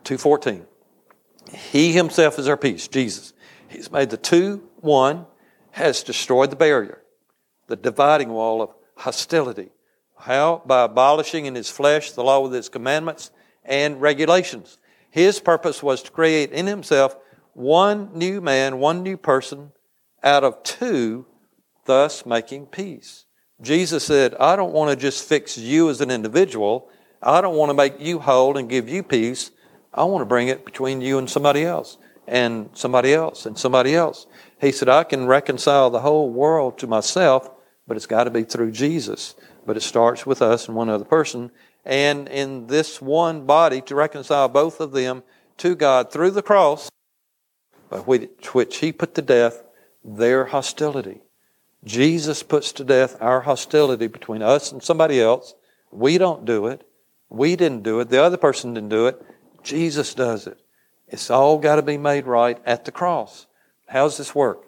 Two 0.04 0.18
fourteen. 0.18 0.66
He 1.52 1.92
Himself 1.92 2.38
is 2.38 2.48
our 2.48 2.58
peace. 2.58 2.88
Jesus. 2.88 3.34
He's 3.68 3.92
made 3.92 4.10
the 4.10 4.18
two 4.18 4.68
one. 4.82 5.26
Has 5.72 6.04
destroyed 6.04 6.50
the 6.50 6.58
barrier, 6.58 7.02
the 7.68 7.78
dividing 7.78 8.28
wall 8.30 8.62
of 8.62 8.72
hostility. 8.98 9.70
How? 10.18 10.62
By 10.66 10.84
abolishing 10.84 11.46
in 11.46 11.56
His 11.56 11.70
flesh 11.70 12.12
the 12.12 12.24
law 12.24 12.42
with 12.42 12.54
its 12.54 12.68
commandments 12.68 13.32
and 13.64 14.02
regulations. 14.02 14.78
His 15.10 15.40
purpose 15.40 15.82
was 15.82 16.04
to 16.04 16.12
create 16.12 16.52
in 16.52 16.68
Himself 16.68 17.16
one 17.54 18.10
new 18.14 18.42
man, 18.42 18.80
one 18.80 19.02
new 19.02 19.16
person 19.16 19.72
out 20.24 20.44
of 20.44 20.62
two 20.64 21.26
thus 21.86 22.26
making 22.26 22.68
peace. 22.68 23.26
Jesus 23.62 24.04
said, 24.04 24.36
I 24.36 24.56
don't 24.56 24.74
want 24.74 24.90
to 24.90 24.96
just 24.96 25.28
fix 25.28 25.58
you 25.58 25.90
as 25.90 26.02
an 26.02 26.12
individual. 26.12 26.90
I 27.22 27.42
don't 27.42 27.56
want 27.56 27.70
to 27.70 27.74
make 27.74 28.00
you 28.00 28.20
whole 28.20 28.58
and 28.58 28.70
give 28.70 28.90
you 28.90 29.04
peace. 29.04 29.52
I 29.94 30.04
want 30.04 30.22
to 30.22 30.26
bring 30.26 30.48
it 30.48 30.66
between 30.66 31.02
you 31.02 31.18
and 31.18 31.30
somebody 31.30 31.64
else, 31.64 31.98
and 32.28 32.70
somebody 32.74 33.14
else, 33.14 33.46
and 33.46 33.58
somebody 33.58 33.96
else. 33.96 34.26
He 34.62 34.72
said, 34.72 34.90
I 34.90 35.04
can 35.04 35.26
reconcile 35.26 35.90
the 35.90 36.02
whole 36.02 36.30
world 36.30 36.78
to 36.80 36.88
myself, 36.88 37.50
but 37.88 37.98
it's 37.98 38.06
got 38.06 38.26
to 38.26 38.30
be 38.30 38.44
through 38.44 38.72
Jesus. 38.72 39.34
But 39.66 39.76
it 39.76 39.82
starts 39.82 40.24
with 40.26 40.40
us 40.42 40.68
and 40.68 40.78
one 40.78 40.88
other 40.88 41.04
person. 41.04 41.52
And 41.84 42.30
in 42.30 42.68
this 42.68 43.02
one 43.02 43.48
body, 43.48 43.82
to 43.82 43.96
reconcile 43.96 44.48
both 44.48 44.80
of 44.80 44.92
them 44.92 45.24
to 45.58 45.76
God 45.76 46.12
through 46.12 46.32
the 46.32 46.44
cross, 46.44 46.90
by 47.90 47.98
which 47.98 48.78
He 48.78 48.92
put 48.92 49.16
to 49.16 49.24
death 49.24 49.64
their 50.06 50.46
hostility. 50.46 51.22
Jesus 51.84 52.44
puts 52.44 52.72
to 52.74 52.84
death 52.84 53.18
our 53.20 53.42
hostility 53.42 54.06
between 54.06 54.44
us 54.44 54.72
and 54.72 54.84
somebody 54.84 55.20
else, 55.20 55.56
We 55.92 56.20
don't 56.20 56.46
do 56.46 56.68
it. 56.68 56.88
We 57.30 57.56
didn't 57.56 57.84
do 57.84 58.00
it. 58.00 58.10
The 58.10 58.22
other 58.22 58.38
person 58.38 58.76
didn't 58.76 58.90
do 58.90 59.08
it. 59.08 59.22
Jesus 59.64 60.14
does 60.14 60.48
it. 60.48 60.60
It's 61.08 61.30
all 61.30 61.58
got 61.58 61.78
to 61.78 61.82
be 61.82 61.98
made 61.98 62.28
right 62.28 62.60
at 62.66 62.86
the 62.86 62.92
cross. 62.92 63.48
How 63.92 64.04
does 64.06 64.16
this 64.16 64.34
work? 64.34 64.64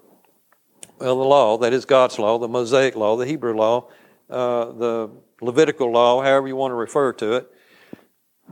Well, 1.00 1.16
the 1.16 1.24
law, 1.24 1.58
that 1.60 1.72
is 1.72 1.86
God's 1.86 2.20
law, 2.20 2.38
the 2.40 2.50
Mosaic 2.50 2.98
law, 2.98 3.16
the 3.16 3.26
Hebrew 3.26 3.56
law, 3.56 3.88
uh, 4.30 4.66
the 4.66 5.12
Levitical 5.40 5.90
law, 5.90 6.22
however 6.22 6.50
you 6.50 6.58
want 6.58 6.72
to 6.72 6.76
refer 6.76 7.14
to 7.14 7.38
it, 7.38 7.50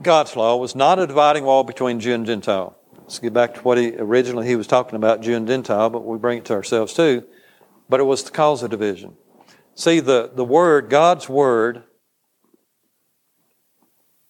God's 0.00 0.34
law 0.34 0.56
was 0.56 0.74
not 0.74 0.98
a 0.98 1.06
dividing 1.06 1.44
wall 1.44 1.62
between 1.62 2.00
Jew 2.00 2.14
and 2.14 2.24
Gentile. 2.24 2.74
Let's 3.02 3.18
get 3.18 3.34
back 3.34 3.52
to 3.56 3.60
what 3.60 3.76
he 3.76 3.94
originally 3.96 4.46
he 4.46 4.56
was 4.56 4.66
talking 4.66 4.96
about, 4.96 5.20
Jew 5.20 5.36
and 5.36 5.46
Gentile, 5.46 5.90
but 5.90 6.06
we 6.06 6.16
bring 6.16 6.38
it 6.38 6.46
to 6.46 6.54
ourselves 6.54 6.94
too. 6.94 7.22
But 7.90 8.00
it 8.00 8.04
was 8.04 8.24
the 8.24 8.30
cause 8.30 8.62
of 8.62 8.70
division. 8.70 9.14
See, 9.74 10.00
the, 10.00 10.30
the 10.34 10.44
word, 10.44 10.88
God's 10.88 11.28
word, 11.28 11.82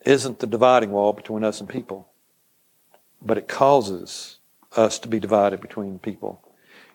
isn't 0.04 0.40
the 0.40 0.48
dividing 0.48 0.90
wall 0.90 1.12
between 1.12 1.44
us 1.44 1.60
and 1.60 1.68
people, 1.68 2.08
but 3.24 3.38
it 3.38 3.46
causes 3.46 4.38
us 4.76 4.98
to 5.00 5.08
be 5.08 5.20
divided 5.20 5.60
between 5.60 5.98
people. 5.98 6.42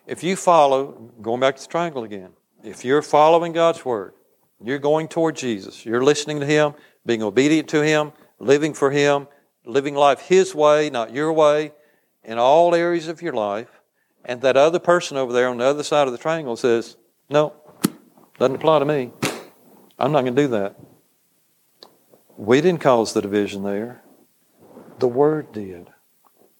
If 0.05 0.23
you 0.23 0.35
follow, 0.35 1.11
going 1.21 1.39
back 1.39 1.57
to 1.57 1.61
the 1.61 1.67
triangle 1.67 2.03
again, 2.03 2.31
if 2.63 2.85
you're 2.85 3.01
following 3.01 3.53
God's 3.53 3.83
word, 3.83 4.13
you're 4.63 4.79
going 4.79 5.07
toward 5.07 5.35
Jesus, 5.35 5.85
you're 5.85 6.03
listening 6.03 6.39
to 6.39 6.45
Him, 6.45 6.73
being 7.05 7.21
obedient 7.21 7.67
to 7.69 7.83
Him, 7.83 8.13
living 8.39 8.73
for 8.73 8.91
Him, 8.91 9.27
living 9.65 9.95
life 9.95 10.21
His 10.21 10.55
way, 10.55 10.89
not 10.89 11.13
your 11.13 11.31
way, 11.31 11.73
in 12.23 12.37
all 12.37 12.73
areas 12.73 13.07
of 13.07 13.21
your 13.21 13.33
life, 13.33 13.69
and 14.25 14.41
that 14.41 14.57
other 14.57 14.79
person 14.79 15.17
over 15.17 15.31
there 15.31 15.49
on 15.49 15.57
the 15.57 15.65
other 15.65 15.83
side 15.83 16.07
of 16.07 16.11
the 16.11 16.17
triangle 16.17 16.55
says, 16.55 16.97
No, 17.29 17.53
doesn't 18.39 18.55
apply 18.55 18.79
to 18.79 18.85
me. 18.85 19.11
I'm 19.99 20.11
not 20.11 20.21
going 20.21 20.35
to 20.35 20.41
do 20.41 20.47
that. 20.49 20.75
We 22.37 22.61
didn't 22.61 22.81
cause 22.81 23.13
the 23.13 23.21
division 23.21 23.63
there. 23.63 24.03
The 24.99 25.07
Word 25.07 25.51
did. 25.51 25.87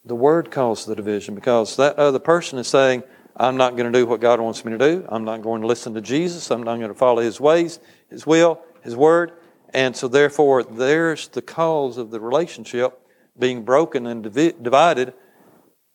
The 0.07 0.15
Word 0.15 0.51
caused 0.51 0.87
the 0.87 0.95
division 0.95 1.35
because 1.35 1.75
that 1.75 1.97
other 1.97 2.19
person 2.19 2.59
is 2.59 2.67
saying, 2.67 3.03
I'm 3.35 3.57
not 3.57 3.75
going 3.75 3.91
to 3.91 3.99
do 3.99 4.05
what 4.05 4.21
God 4.21 4.39
wants 4.39 4.63
me 4.63 4.71
to 4.71 4.77
do. 4.77 5.05
I'm 5.09 5.25
not 5.25 5.41
going 5.41 5.61
to 5.61 5.67
listen 5.67 5.93
to 5.93 6.01
Jesus. 6.01 6.49
I'm 6.49 6.63
not 6.63 6.77
going 6.77 6.89
to 6.89 6.95
follow 6.95 7.21
His 7.21 7.39
ways, 7.39 7.79
His 8.09 8.25
will, 8.25 8.61
His 8.81 8.95
Word. 8.95 9.33
And 9.73 9.95
so, 9.95 10.07
therefore, 10.07 10.63
there's 10.63 11.27
the 11.27 11.41
cause 11.41 11.97
of 11.97 12.09
the 12.09 12.19
relationship 12.19 12.99
being 13.37 13.63
broken 13.63 14.07
and 14.07 14.23
divided 14.23 15.13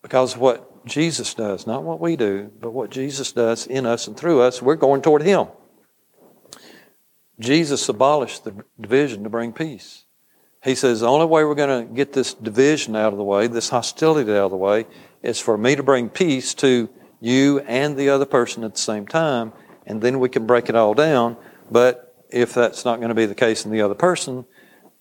because 0.01 0.35
of 0.35 0.41
what 0.41 0.85
Jesus 0.85 1.33
does, 1.33 1.65
not 1.65 1.83
what 1.83 1.99
we 1.99 2.15
do, 2.15 2.51
but 2.59 2.71
what 2.71 2.91
Jesus 2.91 3.31
does 3.31 3.65
in 3.65 3.85
us 3.85 4.07
and 4.07 4.15
through 4.15 4.41
us. 4.41 4.61
We're 4.61 4.75
going 4.75 5.01
toward 5.01 5.23
Him. 5.23 5.47
Jesus 7.39 7.89
abolished 7.89 8.43
the 8.43 8.63
division 8.79 9.23
to 9.23 9.29
bring 9.29 9.53
peace. 9.53 10.05
He 10.63 10.75
says 10.75 11.01
the 11.01 11.07
only 11.07 11.25
way 11.25 11.43
we're 11.43 11.55
going 11.55 11.87
to 11.87 11.93
get 11.93 12.13
this 12.13 12.33
division 12.33 12.95
out 12.95 13.11
of 13.11 13.17
the 13.17 13.23
way, 13.23 13.47
this 13.47 13.69
hostility 13.69 14.31
out 14.31 14.45
of 14.45 14.51
the 14.51 14.57
way, 14.57 14.85
is 15.21 15.39
for 15.39 15.57
me 15.57 15.75
to 15.75 15.83
bring 15.83 16.09
peace 16.09 16.53
to 16.55 16.89
you 17.19 17.59
and 17.61 17.97
the 17.97 18.09
other 18.09 18.25
person 18.25 18.63
at 18.63 18.75
the 18.75 18.81
same 18.81 19.05
time, 19.05 19.51
and 19.85 20.01
then 20.01 20.19
we 20.19 20.29
can 20.29 20.45
break 20.45 20.69
it 20.69 20.75
all 20.75 20.93
down. 20.93 21.35
But 21.69 22.15
if 22.29 22.53
that's 22.53 22.85
not 22.85 22.97
going 22.97 23.09
to 23.09 23.15
be 23.15 23.25
the 23.25 23.35
case 23.35 23.65
in 23.65 23.71
the 23.71 23.81
other 23.81 23.93
person, 23.93 24.45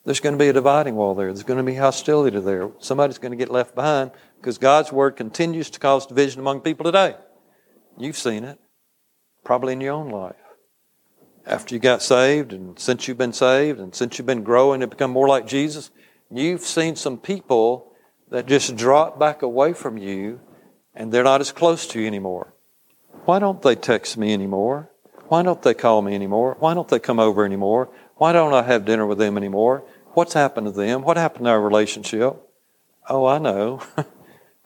there's 0.04 0.20
going 0.20 0.34
to 0.34 0.38
be 0.38 0.48
a 0.48 0.52
dividing 0.52 0.96
wall 0.96 1.14
there. 1.14 1.32
There's 1.32 1.44
going 1.44 1.58
to 1.58 1.64
be 1.64 1.76
hostility 1.76 2.40
there. 2.40 2.70
Somebody's 2.80 3.18
going 3.18 3.30
to 3.30 3.36
get 3.36 3.50
left 3.50 3.76
behind 3.76 4.10
because 4.40 4.58
God's 4.58 4.90
word 4.90 5.16
continues 5.16 5.70
to 5.70 5.78
cause 5.78 6.06
division 6.06 6.40
among 6.40 6.62
people 6.62 6.84
today. 6.84 7.14
You've 7.96 8.18
seen 8.18 8.42
it, 8.42 8.58
probably 9.44 9.74
in 9.74 9.80
your 9.80 9.92
own 9.92 10.08
life 10.08 10.41
after 11.46 11.74
you 11.74 11.80
got 11.80 12.02
saved 12.02 12.52
and 12.52 12.78
since 12.78 13.06
you've 13.06 13.18
been 13.18 13.32
saved 13.32 13.80
and 13.80 13.94
since 13.94 14.18
you've 14.18 14.26
been 14.26 14.44
growing 14.44 14.82
and 14.82 14.90
become 14.90 15.10
more 15.10 15.28
like 15.28 15.46
Jesus, 15.46 15.90
you've 16.30 16.62
seen 16.62 16.96
some 16.96 17.18
people 17.18 17.92
that 18.30 18.46
just 18.46 18.76
drop 18.76 19.18
back 19.18 19.42
away 19.42 19.72
from 19.72 19.98
you 19.98 20.40
and 20.94 21.12
they're 21.12 21.24
not 21.24 21.40
as 21.40 21.52
close 21.52 21.86
to 21.88 22.00
you 22.00 22.06
anymore. 22.06 22.54
Why 23.24 23.38
don't 23.38 23.62
they 23.62 23.74
text 23.74 24.16
me 24.16 24.32
anymore? 24.32 24.90
Why 25.28 25.42
don't 25.42 25.62
they 25.62 25.74
call 25.74 26.02
me 26.02 26.14
anymore? 26.14 26.56
Why 26.58 26.74
don't 26.74 26.88
they 26.88 26.98
come 26.98 27.18
over 27.18 27.44
anymore? 27.44 27.88
Why 28.16 28.32
don't 28.32 28.54
I 28.54 28.62
have 28.62 28.84
dinner 28.84 29.06
with 29.06 29.18
them 29.18 29.36
anymore? 29.36 29.84
What's 30.12 30.34
happened 30.34 30.66
to 30.66 30.72
them? 30.72 31.02
What 31.02 31.16
happened 31.16 31.46
to 31.46 31.50
our 31.50 31.60
relationship? 31.60 32.36
Oh, 33.08 33.26
I 33.26 33.38
know. 33.38 33.82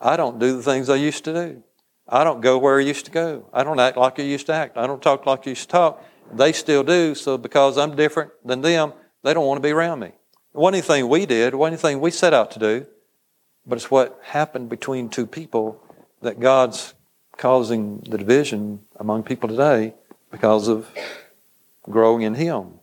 I 0.01 0.17
don't 0.17 0.39
do 0.39 0.57
the 0.57 0.63
things 0.63 0.89
I 0.89 0.95
used 0.95 1.23
to 1.25 1.33
do. 1.33 1.63
I 2.07 2.23
don't 2.23 2.41
go 2.41 2.57
where 2.57 2.79
I 2.79 2.83
used 2.83 3.05
to 3.05 3.11
go. 3.11 3.47
I 3.53 3.63
don't 3.63 3.79
act 3.79 3.97
like 3.97 4.19
I 4.19 4.23
used 4.23 4.45
to 4.47 4.53
act. 4.53 4.77
I 4.77 4.87
don't 4.87 5.01
talk 5.01 5.25
like 5.25 5.47
I 5.47 5.51
used 5.51 5.63
to 5.63 5.67
talk. 5.67 6.03
They 6.33 6.51
still 6.51 6.83
do, 6.83 7.15
so 7.15 7.37
because 7.37 7.77
I'm 7.77 7.95
different 7.95 8.31
than 8.45 8.61
them, 8.61 8.93
they 9.23 9.33
don't 9.33 9.45
want 9.45 9.57
to 9.57 9.67
be 9.67 9.71
around 9.71 9.99
me. 9.99 10.07
It 10.07 10.15
wasn't 10.53 10.75
anything 10.75 11.09
we 11.09 11.25
did, 11.25 11.53
it 11.53 11.57
wasn't 11.57 11.83
anything 11.83 12.01
we 12.01 12.11
set 12.11 12.33
out 12.33 12.51
to 12.51 12.59
do, 12.59 12.85
but 13.65 13.77
it's 13.77 13.91
what 13.91 14.19
happened 14.23 14.69
between 14.69 15.09
two 15.09 15.25
people 15.25 15.81
that 16.21 16.39
God's 16.39 16.93
causing 17.37 17.99
the 18.09 18.17
division 18.17 18.81
among 18.95 19.23
people 19.23 19.47
today 19.47 19.93
because 20.31 20.67
of 20.67 20.89
growing 21.83 22.23
in 22.23 22.33
Him. 22.33 22.79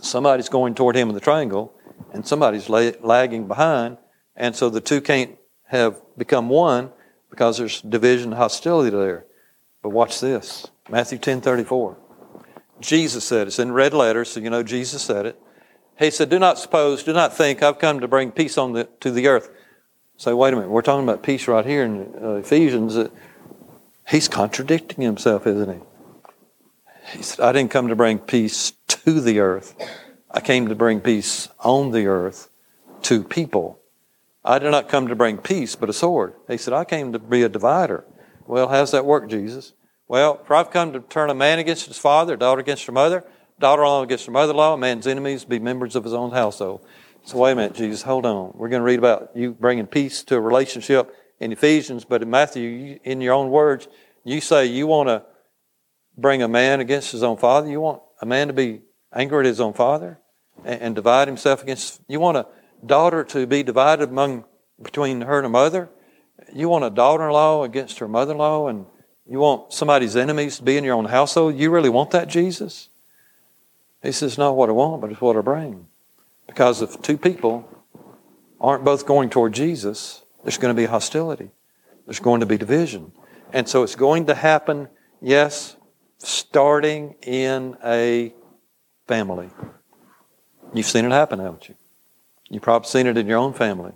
Somebody's 0.00 0.48
going 0.48 0.74
toward 0.74 0.96
Him 0.96 1.08
in 1.08 1.14
the 1.14 1.20
triangle, 1.20 1.72
and 2.12 2.26
somebody's 2.26 2.68
lagging 2.68 3.46
behind, 3.46 3.98
and 4.36 4.54
so 4.54 4.68
the 4.68 4.80
two 4.80 5.00
can't 5.00 5.38
have 5.68 6.00
become 6.18 6.48
one 6.48 6.90
because 7.30 7.58
there's 7.58 7.80
division 7.80 8.32
and 8.32 8.38
hostility 8.38 8.90
there. 8.90 9.24
But 9.82 9.90
watch 9.90 10.20
this 10.20 10.66
Matthew 10.88 11.18
ten 11.18 11.40
thirty 11.40 11.64
four. 11.64 11.96
Jesus 12.84 13.24
said. 13.24 13.46
It's 13.46 13.58
in 13.58 13.72
red 13.72 13.94
letters, 13.94 14.30
so 14.30 14.40
you 14.40 14.50
know 14.50 14.62
Jesus 14.62 15.02
said 15.02 15.26
it. 15.26 15.40
He 15.98 16.10
said, 16.10 16.28
Do 16.28 16.38
not 16.38 16.58
suppose, 16.58 17.02
do 17.02 17.12
not 17.12 17.36
think 17.36 17.62
I've 17.62 17.78
come 17.78 18.00
to 18.00 18.08
bring 18.08 18.32
peace 18.32 18.58
on 18.58 18.72
the, 18.72 18.84
to 19.00 19.10
the 19.10 19.28
earth. 19.28 19.50
Say, 20.16 20.32
wait 20.32 20.52
a 20.52 20.56
minute, 20.56 20.70
we're 20.70 20.82
talking 20.82 21.04
about 21.04 21.22
peace 21.22 21.48
right 21.48 21.66
here 21.66 21.84
in 21.84 22.14
uh, 22.22 22.34
Ephesians. 22.34 22.96
he's 24.08 24.28
contradicting 24.28 25.04
himself, 25.04 25.46
isn't 25.46 25.72
he? 25.72 27.16
He 27.16 27.22
said, 27.22 27.44
I 27.44 27.52
didn't 27.52 27.70
come 27.70 27.88
to 27.88 27.96
bring 27.96 28.18
peace 28.18 28.72
to 28.86 29.20
the 29.20 29.40
earth. 29.40 29.74
I 30.30 30.40
came 30.40 30.68
to 30.68 30.74
bring 30.74 31.00
peace 31.00 31.48
on 31.60 31.90
the 31.90 32.06
earth 32.06 32.48
to 33.02 33.22
people. 33.24 33.78
I 34.44 34.58
did 34.58 34.70
not 34.70 34.88
come 34.88 35.08
to 35.08 35.16
bring 35.16 35.38
peace, 35.38 35.74
but 35.74 35.88
a 35.88 35.92
sword. 35.92 36.34
He 36.48 36.58
said, 36.58 36.74
I 36.74 36.84
came 36.84 37.12
to 37.12 37.18
be 37.18 37.42
a 37.42 37.48
divider. 37.48 38.04
Well, 38.46 38.68
how's 38.68 38.92
that 38.92 39.06
work, 39.06 39.28
Jesus? 39.28 39.72
Well, 40.14 40.44
for 40.44 40.54
I've 40.54 40.70
come 40.70 40.92
to 40.92 41.00
turn 41.00 41.28
a 41.28 41.34
man 41.34 41.58
against 41.58 41.86
his 41.86 41.98
father, 41.98 42.34
a 42.34 42.38
daughter 42.38 42.60
against 42.60 42.86
her 42.86 42.92
mother, 42.92 43.24
daughter-in-law 43.58 44.02
against 44.02 44.26
her 44.26 44.30
mother-in-law, 44.30 44.74
a 44.74 44.78
man's 44.78 45.08
enemies 45.08 45.44
be 45.44 45.58
members 45.58 45.96
of 45.96 46.04
his 46.04 46.12
own 46.12 46.30
household. 46.30 46.86
So 47.24 47.38
wait 47.38 47.50
a 47.50 47.56
minute, 47.56 47.74
Jesus, 47.74 48.02
hold 48.02 48.24
on. 48.24 48.52
We're 48.54 48.68
going 48.68 48.78
to 48.78 48.86
read 48.86 49.00
about 49.00 49.30
you 49.34 49.54
bringing 49.54 49.88
peace 49.88 50.22
to 50.26 50.36
a 50.36 50.40
relationship 50.40 51.12
in 51.40 51.50
Ephesians, 51.50 52.04
but 52.04 52.22
in 52.22 52.30
Matthew, 52.30 53.00
in 53.02 53.20
your 53.20 53.34
own 53.34 53.50
words, 53.50 53.88
you 54.22 54.40
say 54.40 54.66
you 54.66 54.86
want 54.86 55.08
to 55.08 55.24
bring 56.16 56.44
a 56.44 56.48
man 56.48 56.78
against 56.78 57.10
his 57.10 57.24
own 57.24 57.36
father. 57.36 57.68
You 57.68 57.80
want 57.80 58.00
a 58.22 58.26
man 58.26 58.46
to 58.46 58.52
be 58.52 58.82
angry 59.12 59.40
at 59.40 59.46
his 59.46 59.60
own 59.60 59.72
father 59.72 60.20
and, 60.64 60.80
and 60.80 60.94
divide 60.94 61.26
himself 61.26 61.60
against. 61.60 62.00
You 62.06 62.20
want 62.20 62.36
a 62.36 62.46
daughter 62.86 63.24
to 63.24 63.48
be 63.48 63.64
divided 63.64 64.10
among 64.10 64.44
between 64.80 65.22
her 65.22 65.38
and 65.38 65.46
her 65.46 65.50
mother. 65.50 65.90
You 66.52 66.68
want 66.68 66.84
a 66.84 66.90
daughter-in-law 66.90 67.64
against 67.64 67.98
her 67.98 68.06
mother-in-law 68.06 68.68
and 68.68 68.86
you 69.28 69.38
want 69.38 69.72
somebody's 69.72 70.16
enemies 70.16 70.58
to 70.58 70.62
be 70.62 70.76
in 70.76 70.84
your 70.84 70.94
own 70.94 71.06
household? 71.06 71.56
You 71.56 71.70
really 71.70 71.88
want 71.88 72.10
that, 72.10 72.28
Jesus? 72.28 72.88
He 74.02 74.12
says, 74.12 74.36
Not 74.36 74.56
what 74.56 74.68
I 74.68 74.72
want, 74.72 75.00
but 75.00 75.10
it's 75.10 75.20
what 75.20 75.36
I 75.36 75.40
bring. 75.40 75.86
Because 76.46 76.82
if 76.82 77.00
two 77.00 77.16
people 77.16 77.68
aren't 78.60 78.84
both 78.84 79.06
going 79.06 79.30
toward 79.30 79.54
Jesus, 79.54 80.22
there's 80.42 80.58
going 80.58 80.74
to 80.74 80.80
be 80.80 80.86
hostility. 80.86 81.50
There's 82.06 82.20
going 82.20 82.40
to 82.40 82.46
be 82.46 82.58
division. 82.58 83.12
And 83.52 83.68
so 83.68 83.82
it's 83.82 83.96
going 83.96 84.26
to 84.26 84.34
happen, 84.34 84.88
yes, 85.22 85.76
starting 86.18 87.14
in 87.22 87.76
a 87.84 88.34
family. 89.06 89.48
You've 90.74 90.86
seen 90.86 91.04
it 91.04 91.12
happen, 91.12 91.38
haven't 91.38 91.68
you? 91.68 91.76
You've 92.50 92.62
probably 92.62 92.88
seen 92.88 93.06
it 93.06 93.16
in 93.16 93.26
your 93.26 93.38
own 93.38 93.54
family. 93.54 93.92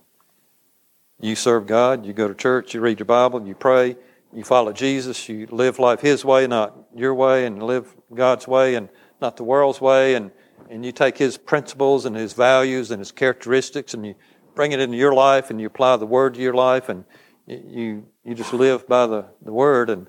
You 1.20 1.34
serve 1.34 1.66
God, 1.66 2.06
you 2.06 2.12
go 2.12 2.28
to 2.28 2.34
church, 2.34 2.72
you 2.72 2.80
read 2.80 2.98
your 3.00 3.06
Bible, 3.06 3.46
you 3.46 3.54
pray, 3.54 3.96
you 4.32 4.44
follow 4.44 4.72
Jesus, 4.72 5.28
you 5.28 5.46
live 5.50 5.78
life 5.78 6.00
His 6.00 6.24
way, 6.24 6.46
not 6.46 6.76
your 6.94 7.14
way, 7.14 7.46
and 7.46 7.62
live 7.62 7.94
God's 8.12 8.46
way 8.46 8.74
and 8.74 8.88
not 9.20 9.36
the 9.36 9.44
world's 9.44 9.80
way, 9.80 10.14
and, 10.14 10.30
and 10.70 10.84
you 10.84 10.92
take 10.92 11.16
His 11.16 11.38
principles 11.38 12.04
and 12.04 12.14
His 12.14 12.34
values 12.34 12.90
and 12.90 13.00
His 13.00 13.12
characteristics 13.12 13.94
and 13.94 14.06
you 14.06 14.14
bring 14.54 14.72
it 14.72 14.80
into 14.80 14.96
your 14.96 15.14
life 15.14 15.50
and 15.50 15.60
you 15.60 15.66
apply 15.66 15.96
the 15.96 16.06
Word 16.06 16.34
to 16.34 16.40
your 16.40 16.54
life 16.54 16.88
and 16.88 17.04
you, 17.46 18.06
you 18.24 18.34
just 18.34 18.52
live 18.52 18.86
by 18.86 19.06
the, 19.06 19.26
the 19.42 19.52
Word. 19.52 19.88
And 19.88 20.06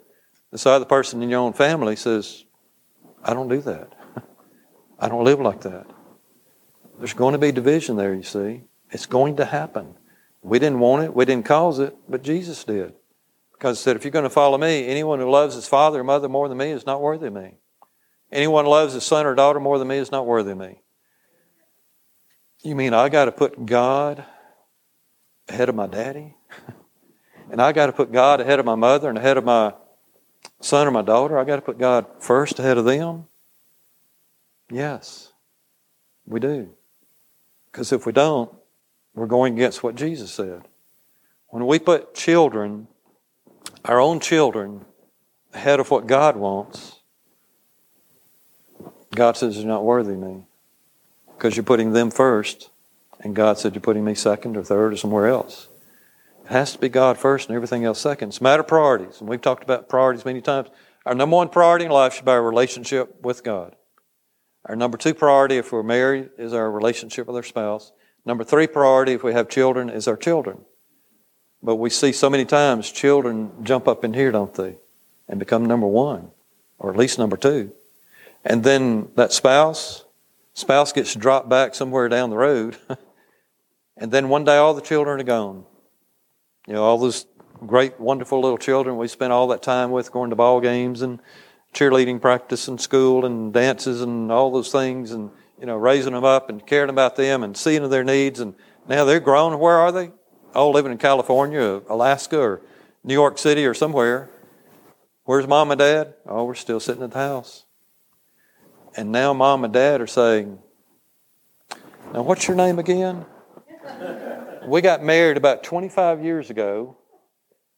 this 0.51 0.65
other 0.65 0.85
person 0.85 1.23
in 1.23 1.29
your 1.29 1.39
own 1.39 1.53
family 1.53 1.95
says, 1.95 2.45
I 3.23 3.33
don't 3.33 3.47
do 3.47 3.61
that. 3.61 3.93
I 4.99 5.07
don't 5.07 5.23
live 5.23 5.39
like 5.39 5.61
that. 5.61 5.87
There's 6.97 7.13
going 7.13 7.31
to 7.31 7.37
be 7.37 7.51
division 7.51 7.95
there, 7.95 8.13
you 8.13 8.23
see. 8.23 8.63
It's 8.91 9.05
going 9.05 9.37
to 9.37 9.45
happen. 9.45 9.95
We 10.41 10.59
didn't 10.59 10.79
want 10.79 11.03
it, 11.03 11.13
we 11.13 11.25
didn't 11.25 11.45
cause 11.45 11.79
it, 11.79 11.95
but 12.07 12.23
Jesus 12.23 12.63
did. 12.63 12.93
Because 13.59 13.77
said, 13.77 13.97
if 13.97 14.05
you're 14.05 14.11
going 14.11 14.23
to 14.23 14.29
follow 14.29 14.57
me, 14.57 14.87
anyone 14.87 15.19
who 15.19 15.29
loves 15.29 15.53
his 15.53 15.67
father 15.67 15.99
or 15.99 16.03
mother 16.05 16.29
more 16.29 16.47
than 16.47 16.57
me 16.57 16.71
is 16.71 16.85
not 16.85 17.01
worthy 17.01 17.27
of 17.27 17.33
me. 17.33 17.55
Anyone 18.31 18.63
who 18.63 18.71
loves 18.71 18.93
his 18.93 19.03
son 19.03 19.25
or 19.25 19.35
daughter 19.35 19.59
more 19.59 19.77
than 19.77 19.89
me 19.89 19.97
is 19.97 20.13
not 20.13 20.25
worthy 20.25 20.51
of 20.51 20.57
me. 20.57 20.81
You 22.63 22.73
mean 22.73 22.93
I 22.93 23.09
got 23.09 23.25
to 23.25 23.33
put 23.33 23.65
God 23.65 24.23
ahead 25.49 25.67
of 25.67 25.75
my 25.75 25.87
daddy? 25.87 26.35
and 27.51 27.61
I 27.61 27.73
got 27.73 27.87
to 27.87 27.91
put 27.91 28.13
God 28.13 28.39
ahead 28.39 28.59
of 28.59 28.65
my 28.65 28.75
mother 28.75 29.09
and 29.09 29.17
ahead 29.17 29.35
of 29.35 29.43
my 29.43 29.73
son 30.61 30.87
or 30.87 30.91
my 30.91 31.01
daughter? 31.01 31.37
I 31.37 31.43
got 31.43 31.57
to 31.57 31.61
put 31.61 31.77
God 31.77 32.05
first 32.19 32.59
ahead 32.59 32.77
of 32.77 32.85
them? 32.85 33.25
Yes, 34.71 35.33
we 36.25 36.39
do. 36.39 36.69
Because 37.69 37.91
if 37.91 38.05
we 38.05 38.13
don't, 38.13 38.53
we're 39.13 39.25
going 39.25 39.55
against 39.55 39.83
what 39.83 39.95
Jesus 39.95 40.31
said. 40.31 40.61
When 41.47 41.67
we 41.67 41.77
put 41.77 42.13
children, 42.13 42.87
our 43.85 43.99
own 43.99 44.19
children, 44.19 44.85
ahead 45.53 45.79
of 45.79 45.89
what 45.91 46.07
God 46.07 46.35
wants, 46.35 46.99
God 49.15 49.37
says 49.37 49.57
you're 49.57 49.65
not 49.65 49.83
worthy 49.83 50.13
of 50.13 50.19
me 50.19 50.45
because 51.35 51.55
you're 51.55 51.63
putting 51.63 51.93
them 51.93 52.11
first, 52.11 52.69
and 53.21 53.35
God 53.35 53.57
said 53.57 53.73
you're 53.73 53.81
putting 53.81 54.05
me 54.05 54.13
second 54.15 54.55
or 54.55 54.63
third 54.63 54.93
or 54.93 54.97
somewhere 54.97 55.27
else. 55.27 55.69
It 56.45 56.51
has 56.51 56.73
to 56.73 56.79
be 56.79 56.89
God 56.89 57.17
first 57.17 57.49
and 57.49 57.55
everything 57.55 57.85
else 57.85 57.99
second. 57.99 58.29
It's 58.29 58.39
a 58.39 58.43
matter 58.43 58.61
of 58.61 58.67
priorities, 58.67 59.19
and 59.19 59.29
we've 59.29 59.41
talked 59.41 59.63
about 59.63 59.89
priorities 59.89 60.25
many 60.25 60.41
times. 60.41 60.69
Our 61.05 61.15
number 61.15 61.37
one 61.37 61.49
priority 61.49 61.85
in 61.85 61.91
life 61.91 62.13
should 62.13 62.25
be 62.25 62.31
our 62.31 62.43
relationship 62.43 63.21
with 63.23 63.43
God. 63.43 63.75
Our 64.65 64.75
number 64.75 64.97
two 64.97 65.13
priority, 65.13 65.57
if 65.57 65.71
we're 65.71 65.83
married, 65.83 66.29
is 66.37 66.53
our 66.53 66.69
relationship 66.69 67.25
with 67.25 67.35
our 67.35 67.43
spouse. 67.43 67.91
Number 68.25 68.43
three 68.43 68.67
priority, 68.67 69.13
if 69.13 69.23
we 69.23 69.33
have 69.33 69.49
children, 69.49 69.89
is 69.89 70.07
our 70.07 70.17
children. 70.17 70.65
But 71.61 71.75
we 71.75 71.89
see 71.89 72.11
so 72.11 72.29
many 72.29 72.45
times 72.45 72.91
children 72.91 73.51
jump 73.63 73.87
up 73.87 74.03
in 74.03 74.13
here, 74.13 74.31
don't 74.31 74.53
they? 74.53 74.77
And 75.27 75.39
become 75.39 75.65
number 75.65 75.87
one, 75.87 76.31
or 76.77 76.89
at 76.89 76.97
least 76.97 77.19
number 77.19 77.37
two. 77.37 77.73
And 78.45 78.63
then 78.63 79.09
that 79.15 79.33
spouse, 79.33 80.05
spouse 80.53 80.93
gets 80.93 81.13
dropped 81.13 81.49
back 81.49 81.75
somewhere 81.75 82.07
down 82.07 82.29
the 82.29 82.37
road. 82.37 82.77
and 83.97 84.11
then 84.11 84.29
one 84.29 84.45
day 84.45 84.57
all 84.57 84.73
the 84.73 84.81
children 84.81 85.19
are 85.19 85.23
gone. 85.23 85.65
You 86.65 86.73
know, 86.73 86.83
all 86.83 86.97
those 86.97 87.25
great, 87.65 87.99
wonderful 87.99 88.39
little 88.39 88.57
children 88.57 88.97
we 88.97 89.07
spent 89.07 89.33
all 89.33 89.47
that 89.47 89.61
time 89.61 89.91
with 89.91 90.11
going 90.11 90.29
to 90.29 90.35
ball 90.35 90.61
games 90.61 91.01
and 91.01 91.19
cheerleading 91.73 92.21
practice 92.21 92.67
and 92.67 92.79
school 92.79 93.25
and 93.25 93.53
dances 93.53 94.01
and 94.01 94.31
all 94.31 94.51
those 94.51 94.71
things 94.71 95.11
and, 95.11 95.29
you 95.59 95.65
know, 95.65 95.75
raising 95.75 96.13
them 96.13 96.23
up 96.23 96.49
and 96.49 96.65
caring 96.65 96.89
about 96.89 97.17
them 97.17 97.43
and 97.43 97.57
seeing 97.57 97.81
to 97.81 97.87
their 97.89 98.03
needs. 98.03 98.39
And 98.39 98.55
now 98.87 99.03
they're 99.03 99.19
grown. 99.19 99.59
Where 99.59 99.77
are 99.77 99.91
they? 99.91 100.11
Oh, 100.55 100.71
living 100.71 100.91
in 100.91 100.97
California, 100.97 101.81
Alaska, 101.87 102.39
or 102.39 102.61
New 103.03 103.13
York 103.13 103.37
City, 103.37 103.65
or 103.65 103.73
somewhere. 103.73 104.29
Where's 105.25 105.47
mom 105.47 105.69
and 105.69 105.77
dad? 105.77 106.15
Oh, 106.25 106.45
we're 106.45 106.55
still 106.55 106.79
sitting 106.79 107.03
at 107.03 107.11
the 107.11 107.19
house. 107.19 107.65
And 108.95 109.11
now 109.11 109.31
mom 109.33 109.63
and 109.63 109.71
dad 109.71 110.01
are 110.01 110.07
saying, 110.07 110.59
Now, 112.13 112.23
what's 112.23 112.47
your 112.47 112.57
name 112.57 112.79
again? 112.79 113.25
we 114.65 114.81
got 114.81 115.03
married 115.03 115.37
about 115.37 115.63
25 115.63 116.23
years 116.23 116.49
ago, 116.49 116.97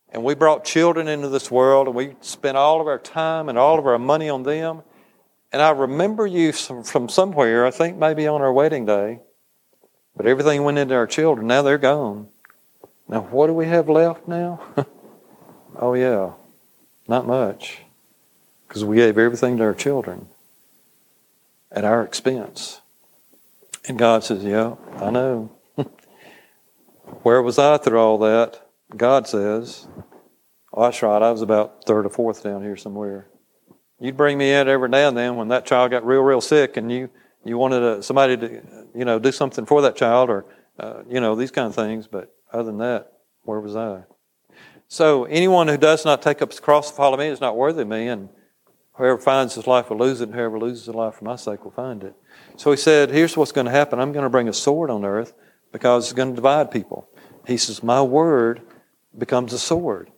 and 0.10 0.24
we 0.24 0.34
brought 0.34 0.64
children 0.64 1.08
into 1.08 1.28
this 1.28 1.52
world, 1.52 1.88
and 1.88 1.96
we 1.96 2.16
spent 2.22 2.58
all 2.58 2.80
of 2.80 2.88
our 2.88 3.00
time 3.00 3.50
and 3.50 3.58
all 3.58 3.78
of 3.78 3.86
our 3.86 4.00
money 4.00 4.30
on 4.30 4.44
them. 4.44 4.82
And 5.52 5.62
I 5.62 5.72
remember 5.72 6.26
you 6.26 6.54
from 6.54 7.10
somewhere, 7.10 7.66
I 7.66 7.72
think 7.72 7.98
maybe 7.98 8.28
on 8.28 8.42
our 8.42 8.54
wedding 8.54 8.86
day, 8.86 9.20
but 10.16 10.26
everything 10.26 10.64
went 10.64 10.78
into 10.78 10.96
our 10.96 11.08
children. 11.08 11.48
Now 11.48 11.62
they're 11.62 11.78
gone. 11.78 12.30
Now, 13.12 13.24
what 13.24 13.48
do 13.48 13.54
we 13.54 13.66
have 13.68 13.90
left 13.90 14.26
now? 14.26 14.62
oh, 15.76 15.94
yeah, 15.94 16.32
not 17.10 17.28
much. 17.28 17.80
Because 18.66 18.86
we 18.86 18.96
gave 18.96 19.18
everything 19.18 19.58
to 19.58 19.64
our 19.64 19.74
children 19.74 20.30
at 21.70 21.84
our 21.84 22.04
expense. 22.04 22.80
And 23.86 24.00
God 24.00 24.24
says, 24.24 24.46
Yeah, 24.46 24.76
I 24.96 25.10
know. 25.10 25.52
Where 27.24 27.42
was 27.42 27.60
I 27.60 27.78
through 27.78 28.00
all 28.00 28.18
that? 28.20 28.66
God 28.96 29.28
says, 29.28 29.90
Oh, 30.74 30.84
that's 30.84 31.02
right, 31.02 31.22
I 31.22 31.32
was 31.32 31.42
about 31.42 31.84
third 31.86 32.06
or 32.06 32.10
fourth 32.10 32.44
down 32.44 32.64
here 32.64 32.78
somewhere. 32.78 33.28
You'd 34.00 34.16
bring 34.16 34.38
me 34.38 34.54
in 34.54 34.70
every 34.70 34.88
now 34.88 35.10
and 35.10 35.18
then 35.18 35.36
when 35.36 35.50
that 35.50 35.66
child 35.66 35.92
got 35.92 36.06
real, 36.06 36.22
real 36.22 36.40
sick 36.40 36.78
and 36.78 36.90
you, 36.90 37.10
you 37.44 37.58
wanted 37.58 37.84
a, 37.84 38.02
somebody 38.02 38.38
to, 38.38 38.62
you 38.96 39.04
know, 39.04 39.20
do 39.20 39.34
something 39.34 39.66
for 39.66 39.82
that 39.82 39.98
child 39.98 40.30
or, 40.30 40.46
uh, 40.80 41.04
you 41.10 41.20
know, 41.20 41.36
these 41.36 41.52
kind 41.52 41.68
of 41.68 41.76
things. 41.76 42.08
But 42.08 42.34
other 42.54 42.64
than 42.64 42.78
that, 42.80 43.14
where 43.44 43.60
was 43.60 43.76
I? 43.76 44.04
So 44.88 45.26
anyone 45.26 45.68
who 45.68 45.78
does 45.78 46.04
not 46.04 46.22
take 46.22 46.42
up 46.42 46.52
his 46.52 46.60
cross 46.60 46.90
and 46.90 46.98
follow 46.98 47.18
me 47.18 47.28
is 47.28 47.42
not 47.42 47.56
worthy 47.56 47.84
of 47.84 47.88
me, 47.88 48.08
and 48.08 48.30
whoever 48.94 49.18
finds 49.18 49.56
his 49.56 49.68
life 49.68 49.90
will 49.90 49.98
lose 49.98 50.22
it, 50.22 50.26
and 50.26 50.36
whoever 50.36 50.60
loses 50.60 50.86
his 50.88 50.96
life 50.96 51.16
for 51.16 51.26
my 51.26 51.36
sake 51.38 51.64
will 51.64 51.72
find 51.72 52.04
it. 52.04 52.14
So 52.58 52.72
he 52.72 52.78
said, 52.78 53.10
Here's 53.10 53.38
what's 53.38 53.52
going 53.52 53.66
to 53.66 53.72
happen. 53.72 54.00
I'm 54.00 54.12
going 54.12 54.24
to 54.24 54.30
bring 54.30 54.50
a 54.50 54.54
sword 54.54 54.90
on 54.90 55.06
earth 55.06 55.34
because 55.72 56.06
it's 56.06 56.14
going 56.14 56.30
to 56.30 56.36
divide 56.36 56.72
people. 56.72 57.08
He 57.48 57.58
says, 57.58 57.82
My 57.82 58.02
word 58.02 58.62
becomes 59.18 59.54
a 59.54 59.60
sword. 59.60 60.12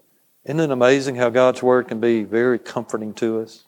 Isn't 0.45 0.59
it 0.59 0.71
amazing 0.71 1.15
how 1.15 1.29
God's 1.29 1.63
word 1.63 1.87
can 1.87 1.99
be 1.99 2.23
very 2.23 2.59
comforting 2.59 3.13
to 3.15 3.39
us? 3.39 3.65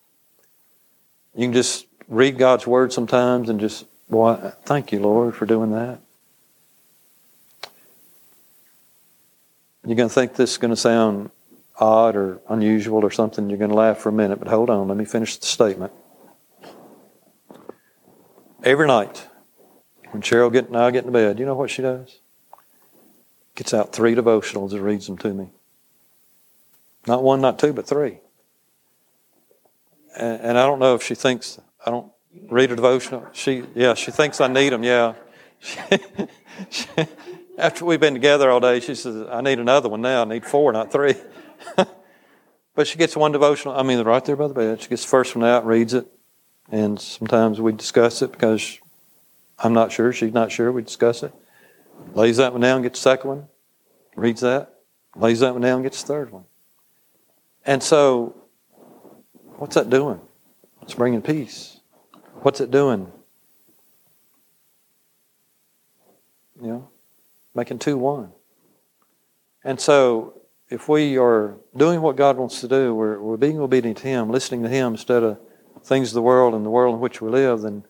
You 1.35 1.45
can 1.45 1.53
just 1.53 1.87
read 2.07 2.37
God's 2.37 2.67
word 2.67 2.91
sometimes 2.91 3.49
and 3.49 3.59
just, 3.59 3.85
boy, 4.09 4.53
thank 4.63 4.91
you, 4.91 4.99
Lord, 4.99 5.35
for 5.35 5.45
doing 5.45 5.71
that. 5.71 5.99
You're 9.85 9.95
going 9.95 10.09
to 10.09 10.13
think 10.13 10.35
this 10.35 10.51
is 10.51 10.57
going 10.57 10.71
to 10.71 10.75
sound 10.75 11.29
odd 11.77 12.15
or 12.15 12.41
unusual 12.49 13.03
or 13.03 13.11
something. 13.11 13.49
You're 13.49 13.59
going 13.59 13.69
to 13.69 13.75
laugh 13.77 13.99
for 13.99 14.09
a 14.09 14.13
minute, 14.13 14.39
but 14.39 14.47
hold 14.47 14.69
on. 14.69 14.87
Let 14.87 14.97
me 14.97 15.05
finish 15.05 15.37
the 15.37 15.45
statement. 15.45 15.91
Every 18.63 18.87
night, 18.87 19.27
when 20.09 20.23
Cheryl 20.23 20.51
get, 20.51 20.67
and 20.67 20.77
I 20.77 20.89
get 20.89 21.05
into 21.05 21.11
bed, 21.11 21.37
you 21.37 21.45
know 21.45 21.53
what 21.53 21.69
she 21.69 21.83
does? 21.83 22.19
Gets 23.53 23.75
out 23.75 23.93
three 23.93 24.15
devotionals 24.15 24.71
and 24.71 24.81
reads 24.81 25.05
them 25.05 25.17
to 25.19 25.33
me. 25.33 25.49
Not 27.05 27.21
one, 27.21 27.41
not 27.41 27.59
two, 27.59 27.71
but 27.71 27.85
three. 27.85 28.17
And, 30.17 30.41
and 30.41 30.57
I 30.57 30.65
don't 30.65 30.79
know 30.79 30.95
if 30.95 31.03
she 31.03 31.13
thinks 31.13 31.59
I 31.85 31.91
don't 31.91 32.11
read 32.49 32.71
a 32.71 32.75
devotional. 32.75 33.27
She, 33.33 33.65
yeah, 33.75 33.93
she 33.93 34.09
thinks 34.09 34.41
I 34.41 34.47
need 34.47 34.69
them. 34.69 34.83
Yeah. 34.83 35.13
She, 36.69 36.87
she, 36.87 36.87
after 37.57 37.85
we've 37.85 37.99
been 37.99 38.13
together 38.13 38.49
all 38.49 38.59
day, 38.59 38.79
she 38.79 38.95
says, 38.95 39.27
I 39.29 39.41
need 39.41 39.59
another 39.59 39.89
one 39.89 40.01
now. 40.01 40.21
I 40.21 40.25
need 40.25 40.45
four, 40.45 40.71
not 40.71 40.91
three. 40.91 41.15
but 42.75 42.87
she 42.87 42.97
gets 42.97 43.15
one 43.15 43.31
devotional. 43.31 43.75
I 43.75 43.83
mean, 43.83 44.03
right 44.03 44.23
there 44.23 44.35
by 44.35 44.47
the 44.47 44.53
bed. 44.53 44.81
She 44.81 44.89
gets 44.89 45.03
the 45.03 45.09
first 45.09 45.35
one 45.35 45.45
out, 45.45 45.65
reads 45.65 45.93
it, 45.93 46.07
and 46.71 46.99
sometimes 46.99 47.61
we 47.61 47.71
discuss 47.71 48.21
it 48.21 48.31
because 48.31 48.79
I'm 49.57 49.73
not 49.73 49.91
sure, 49.91 50.11
she's 50.11 50.33
not 50.33 50.51
sure. 50.51 50.71
We 50.71 50.81
discuss 50.81 51.23
it. 51.23 51.33
Lays 52.13 52.37
that 52.37 52.51
one 52.51 52.61
down, 52.61 52.81
gets 52.81 52.99
the 52.99 53.03
second 53.09 53.29
one, 53.29 53.47
reads 54.15 54.41
that, 54.41 54.73
lays 55.15 55.39
that 55.39 55.53
one 55.53 55.61
down, 55.61 55.81
gets 55.81 56.01
the 56.01 56.07
third 56.07 56.31
one. 56.31 56.43
And 57.65 57.81
so, 57.81 58.35
what's 59.57 59.75
that 59.75 59.89
doing? 59.89 60.19
It's 60.81 60.93
bringing 60.93 61.21
peace. 61.21 61.79
What's 62.41 62.59
it 62.59 62.69
doing? 62.69 63.11
You 66.61 66.67
know, 66.67 66.89
making 67.55 67.79
two 67.79 67.97
one. 67.97 68.31
And 69.63 69.79
so, 69.79 70.41
if 70.69 70.87
we 70.89 71.17
are 71.17 71.57
doing 71.75 72.01
what 72.01 72.15
God 72.15 72.37
wants 72.37 72.61
to 72.61 72.67
do, 72.67 72.93
we're, 72.93 73.19
we're 73.19 73.37
being 73.37 73.59
obedient 73.59 73.97
to 73.99 74.07
Him, 74.07 74.29
listening 74.29 74.63
to 74.63 74.69
Him 74.69 74.93
instead 74.93 75.23
of 75.23 75.39
things 75.83 76.09
of 76.09 76.15
the 76.15 76.21
world 76.21 76.53
and 76.53 76.65
the 76.65 76.69
world 76.69 76.95
in 76.95 77.01
which 77.01 77.21
we 77.21 77.29
live, 77.29 77.61
then 77.61 77.83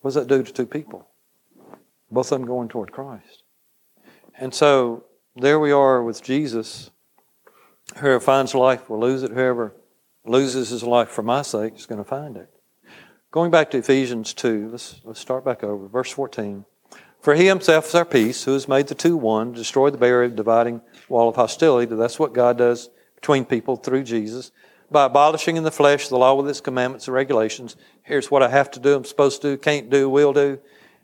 what 0.00 0.08
does 0.08 0.14
that 0.14 0.28
do 0.28 0.42
to 0.42 0.52
two 0.52 0.66
people? 0.66 1.06
Both 2.10 2.32
of 2.32 2.40
them 2.40 2.48
going 2.48 2.68
toward 2.68 2.92
Christ. 2.92 3.44
And 4.38 4.54
so, 4.54 5.04
there 5.36 5.60
we 5.60 5.70
are 5.70 6.02
with 6.02 6.22
Jesus. 6.22 6.90
Whoever 7.96 8.20
finds 8.20 8.54
life 8.54 8.88
will 8.88 9.00
lose 9.00 9.22
it. 9.22 9.32
Whoever 9.32 9.74
loses 10.24 10.70
his 10.70 10.82
life 10.82 11.08
for 11.08 11.22
my 11.22 11.42
sake 11.42 11.76
is 11.76 11.86
going 11.86 12.02
to 12.02 12.08
find 12.08 12.36
it. 12.36 12.50
Going 13.30 13.50
back 13.50 13.70
to 13.70 13.78
Ephesians 13.78 14.34
2, 14.34 14.70
let's, 14.70 15.00
let's 15.04 15.20
start 15.20 15.44
back 15.44 15.62
over. 15.62 15.86
Verse 15.86 16.10
14. 16.10 16.64
For 17.20 17.34
he 17.34 17.46
himself 17.46 17.88
is 17.88 17.94
our 17.94 18.04
peace, 18.04 18.44
who 18.44 18.54
has 18.54 18.66
made 18.66 18.86
the 18.86 18.94
two 18.94 19.16
one, 19.16 19.52
destroyed 19.52 19.92
the 19.92 19.98
barrier, 19.98 20.30
dividing 20.30 20.80
wall 21.08 21.28
of 21.28 21.36
hostility. 21.36 21.94
That's 21.94 22.18
what 22.18 22.32
God 22.32 22.58
does 22.58 22.88
between 23.14 23.44
people 23.44 23.76
through 23.76 24.04
Jesus. 24.04 24.50
By 24.90 25.04
abolishing 25.04 25.56
in 25.56 25.62
the 25.62 25.70
flesh 25.70 26.08
the 26.08 26.16
law 26.16 26.34
with 26.34 26.48
its 26.48 26.60
commandments 26.60 27.06
and 27.06 27.14
regulations. 27.14 27.76
Here's 28.02 28.30
what 28.30 28.42
I 28.42 28.48
have 28.48 28.70
to 28.72 28.80
do, 28.80 28.96
I'm 28.96 29.04
supposed 29.04 29.42
to 29.42 29.50
do, 29.50 29.58
can't 29.58 29.90
do, 29.90 30.08
will 30.08 30.32
do. 30.32 30.58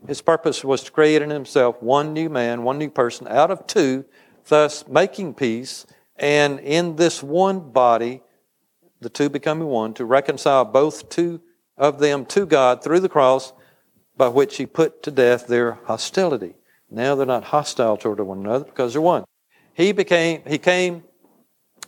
His 0.09 0.22
purpose 0.22 0.64
was 0.64 0.83
to 0.85 0.90
create 0.90 1.22
in 1.22 1.31
himself 1.31 1.83
one 1.83 2.12
new 2.12 2.29
man, 2.29 2.62
one 2.62 2.79
new 2.79 2.90
person 2.90 3.29
out 3.29 3.50
of 3.50 3.66
two, 3.66 4.05
thus 4.48 4.88
making 4.88 5.35
peace, 5.35 5.87
and 6.16 6.59
in 6.61 6.96
this 6.96 7.22
one 7.22 7.70
body, 7.70 8.22
the 9.00 9.11
two 9.11 9.29
becoming 9.29 9.68
one, 9.68 9.92
to 9.94 10.05
reconcile 10.05 10.64
both 10.64 11.09
two 11.09 11.40
of 11.76 11.98
them 11.98 12.24
to 12.26 12.46
God 12.46 12.83
through 12.83 13.00
the 13.00 13.09
cross 13.09 13.52
by 14.16 14.29
which 14.29 14.57
he 14.57 14.66
put 14.66 15.02
to 15.02 15.11
death 15.11 15.46
their 15.46 15.79
hostility. 15.85 16.55
Now 16.90 17.14
they're 17.14 17.26
not 17.26 17.44
hostile 17.44 17.96
toward 17.96 18.20
one 18.20 18.40
another 18.40 18.64
because 18.64 18.92
they're 18.92 19.02
one. 19.02 19.24
He 19.74 19.92
became, 19.92 20.42
he 20.46 20.59
came 20.59 21.05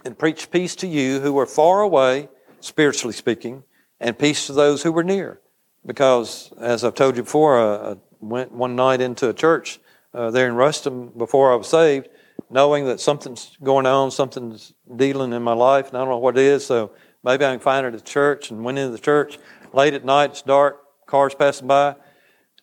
and 0.04 0.18
preached 0.18 0.50
peace 0.50 0.76
to 0.76 0.86
you 0.86 1.20
who 1.20 1.32
were 1.32 1.46
far 1.46 1.80
away, 1.80 2.28
spiritually 2.60 3.14
speaking, 3.14 3.64
and 4.00 4.18
peace 4.18 4.46
to 4.46 4.52
those 4.52 4.82
who 4.82 4.92
were 4.92 5.04
near. 5.04 5.40
Because, 5.86 6.52
as 6.60 6.84
I've 6.84 6.94
told 6.94 7.16
you 7.16 7.22
before, 7.22 7.58
I 7.58 7.96
went 8.20 8.52
one 8.52 8.76
night 8.76 9.00
into 9.00 9.28
a 9.28 9.34
church 9.34 9.78
uh, 10.12 10.30
there 10.30 10.48
in 10.48 10.54
Ruston 10.54 11.08
before 11.16 11.52
I 11.52 11.56
was 11.56 11.68
saved, 11.68 12.08
knowing 12.50 12.84
that 12.86 13.00
something's 13.00 13.56
going 13.62 13.86
on, 13.86 14.10
something's 14.10 14.74
dealing 14.96 15.32
in 15.32 15.42
my 15.42 15.54
life, 15.54 15.88
and 15.88 15.96
I 15.96 16.00
don't 16.00 16.10
know 16.10 16.18
what 16.18 16.36
it 16.36 16.44
is. 16.44 16.66
So 16.66 16.92
maybe 17.24 17.44
I 17.44 17.52
can 17.52 17.60
find 17.60 17.86
it 17.86 17.94
at 17.94 18.00
the 18.00 18.04
church. 18.04 18.50
And 18.50 18.64
went 18.64 18.78
into 18.78 18.92
the 18.92 18.98
church 18.98 19.38
late 19.72 19.94
at 19.94 20.04
night. 20.04 20.30
It's 20.30 20.42
dark, 20.42 20.80
cars 21.06 21.34
passing 21.34 21.68
by. 21.68 21.96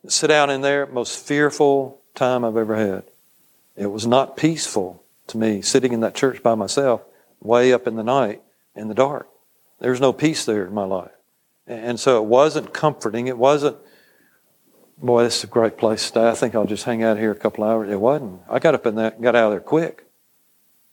Sit 0.07 0.27
down 0.27 0.49
in 0.49 0.61
there. 0.61 0.85
Most 0.85 1.25
fearful 1.25 1.99
time 2.13 2.43
I've 2.43 2.57
ever 2.57 2.75
had. 2.75 3.03
It 3.75 3.87
was 3.87 4.07
not 4.07 4.37
peaceful 4.37 5.03
to 5.27 5.37
me 5.37 5.61
sitting 5.61 5.93
in 5.93 5.99
that 6.01 6.15
church 6.15 6.41
by 6.43 6.55
myself, 6.55 7.01
way 7.41 7.73
up 7.73 7.87
in 7.87 7.95
the 7.95 8.03
night 8.03 8.41
in 8.75 8.87
the 8.87 8.93
dark. 8.93 9.27
There 9.79 9.91
was 9.91 10.01
no 10.01 10.13
peace 10.13 10.45
there 10.45 10.65
in 10.65 10.73
my 10.73 10.85
life. 10.85 11.11
And 11.67 11.99
so 11.99 12.21
it 12.21 12.27
wasn't 12.27 12.73
comforting. 12.73 13.27
It 13.27 13.37
wasn't, 13.37 13.77
boy, 14.97 15.23
this 15.23 15.39
is 15.39 15.43
a 15.45 15.47
great 15.47 15.77
place 15.77 16.01
to 16.01 16.07
stay. 16.07 16.29
I 16.29 16.35
think 16.35 16.53
I'll 16.53 16.65
just 16.65 16.83
hang 16.83 17.03
out 17.03 17.17
here 17.17 17.31
a 17.31 17.35
couple 17.35 17.63
hours. 17.63 17.91
It 17.91 17.99
wasn't. 17.99 18.41
I 18.49 18.59
got 18.59 18.75
up 18.75 18.85
in 18.85 18.95
that, 18.95 19.21
got 19.21 19.35
out 19.35 19.47
of 19.47 19.51
there 19.51 19.59
quick 19.59 20.05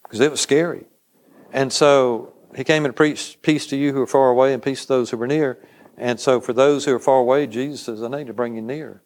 because 0.02 0.20
it 0.20 0.30
was 0.30 0.40
scary. 0.40 0.86
And 1.52 1.72
so 1.72 2.32
he 2.56 2.64
came 2.64 2.84
and 2.84 2.96
preached 2.96 3.42
peace 3.42 3.66
to 3.66 3.76
you 3.76 3.92
who 3.92 4.00
are 4.00 4.06
far 4.06 4.30
away 4.30 4.54
and 4.54 4.62
peace 4.62 4.82
to 4.82 4.88
those 4.88 5.10
who 5.10 5.20
are 5.20 5.26
near. 5.26 5.58
And 5.96 6.18
so 6.18 6.40
for 6.40 6.52
those 6.52 6.84
who 6.84 6.94
are 6.94 6.98
far 6.98 7.18
away, 7.18 7.46
Jesus 7.46 7.82
says, 7.82 8.02
I 8.02 8.08
need 8.08 8.26
to 8.26 8.32
bring 8.32 8.56
you 8.56 8.62
near. 8.62 9.02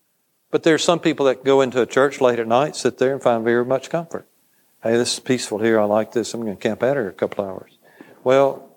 But 0.50 0.62
there's 0.62 0.84
some 0.84 1.00
people 1.00 1.26
that 1.26 1.44
go 1.44 1.60
into 1.60 1.82
a 1.82 1.86
church 1.86 2.20
late 2.20 2.38
at 2.38 2.46
night, 2.46 2.76
sit 2.76 2.98
there 2.98 3.12
and 3.12 3.22
find 3.22 3.44
very 3.44 3.64
much 3.64 3.90
comfort. 3.90 4.26
Hey, 4.82 4.96
this 4.96 5.14
is 5.14 5.20
peaceful 5.20 5.58
here. 5.58 5.80
I 5.80 5.84
like 5.84 6.12
this. 6.12 6.32
I'm 6.32 6.42
going 6.42 6.56
to 6.56 6.62
camp 6.62 6.82
out 6.82 6.96
here 6.96 7.08
a 7.08 7.12
couple 7.12 7.44
hours. 7.44 7.76
Well, 8.22 8.76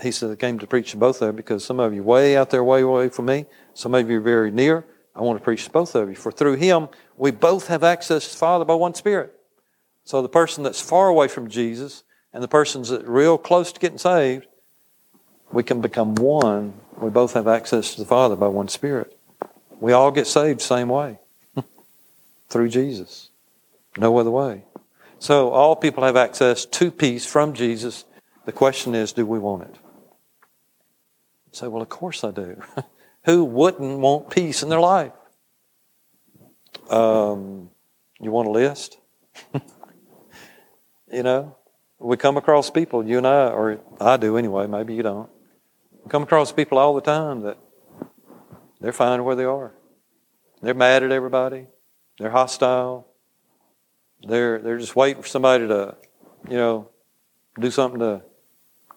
he 0.00 0.12
said, 0.12 0.30
I 0.30 0.36
came 0.36 0.58
to 0.58 0.66
preach 0.66 0.92
to 0.92 0.96
both 0.96 1.20
of 1.20 1.28
you 1.28 1.32
because 1.32 1.64
some 1.64 1.80
of 1.80 1.92
you 1.92 2.02
way 2.02 2.36
out 2.36 2.50
there, 2.50 2.64
way 2.64 2.82
away 2.82 3.08
from 3.08 3.26
me. 3.26 3.46
Some 3.74 3.94
of 3.94 4.08
you 4.08 4.18
are 4.18 4.22
very 4.22 4.50
near. 4.50 4.84
I 5.14 5.22
want 5.22 5.38
to 5.38 5.44
preach 5.44 5.64
to 5.64 5.70
both 5.70 5.94
of 5.94 6.08
you. 6.08 6.14
For 6.14 6.30
through 6.30 6.54
him, 6.56 6.88
we 7.16 7.30
both 7.30 7.66
have 7.66 7.82
access 7.82 8.26
to 8.26 8.30
the 8.30 8.38
Father 8.38 8.64
by 8.64 8.74
one 8.74 8.94
Spirit. 8.94 9.34
So 10.04 10.22
the 10.22 10.28
person 10.28 10.64
that's 10.64 10.80
far 10.80 11.08
away 11.08 11.28
from 11.28 11.48
Jesus 11.48 12.04
and 12.32 12.42
the 12.42 12.48
person 12.48 12.82
that's 12.82 13.04
real 13.04 13.36
close 13.36 13.72
to 13.72 13.80
getting 13.80 13.98
saved, 13.98 14.46
we 15.52 15.62
can 15.62 15.80
become 15.80 16.14
one. 16.14 16.74
We 17.00 17.10
both 17.10 17.32
have 17.34 17.48
access 17.48 17.94
to 17.94 18.00
the 18.00 18.06
Father 18.06 18.36
by 18.36 18.48
one 18.48 18.68
Spirit. 18.68 19.16
We 19.80 19.92
all 19.92 20.10
get 20.10 20.26
saved 20.26 20.60
same 20.60 20.88
way 20.88 21.18
through 22.48 22.68
Jesus. 22.68 23.30
No 23.96 24.16
other 24.18 24.30
way. 24.30 24.64
So 25.18 25.50
all 25.50 25.76
people 25.76 26.04
have 26.04 26.16
access 26.16 26.64
to 26.66 26.90
peace 26.90 27.24
from 27.24 27.54
Jesus. 27.54 28.04
The 28.44 28.52
question 28.52 28.94
is, 28.94 29.12
do 29.12 29.24
we 29.24 29.38
want 29.38 29.62
it? 29.62 29.76
say, 31.52 31.66
well, 31.66 31.82
of 31.82 31.88
course 31.88 32.22
I 32.22 32.30
do. 32.30 32.62
Who 33.24 33.44
wouldn't 33.44 33.98
want 33.98 34.30
peace 34.30 34.62
in 34.62 34.68
their 34.68 34.80
life? 34.80 35.12
Um, 36.88 37.70
you 38.20 38.30
want 38.30 38.48
a 38.48 38.52
list? 38.52 38.98
you 41.12 41.22
know, 41.22 41.56
we 41.98 42.16
come 42.16 42.36
across 42.36 42.70
people, 42.70 43.04
you 43.04 43.18
and 43.18 43.26
I, 43.26 43.48
or 43.48 43.80
I 44.00 44.16
do 44.16 44.36
anyway, 44.36 44.66
maybe 44.66 44.94
you 44.94 45.02
don't. 45.02 45.28
Come 46.10 46.24
across 46.24 46.52
people 46.52 46.76
all 46.76 46.94
the 46.94 47.00
time 47.00 47.40
that 47.40 47.56
they're 48.80 48.92
fine 48.92 49.24
where 49.24 49.36
they 49.36 49.44
are. 49.44 49.72
They're 50.60 50.74
mad 50.74 51.02
at 51.02 51.10
everybody. 51.10 51.66
They're 52.18 52.30
hostile. 52.30 53.08
They're, 54.22 54.58
they're 54.58 54.78
just 54.78 54.94
waiting 54.94 55.22
for 55.22 55.28
somebody 55.28 55.66
to, 55.66 55.96
you 56.50 56.56
know, 56.58 56.90
do 57.58 57.70
something 57.70 58.00
to 58.00 58.20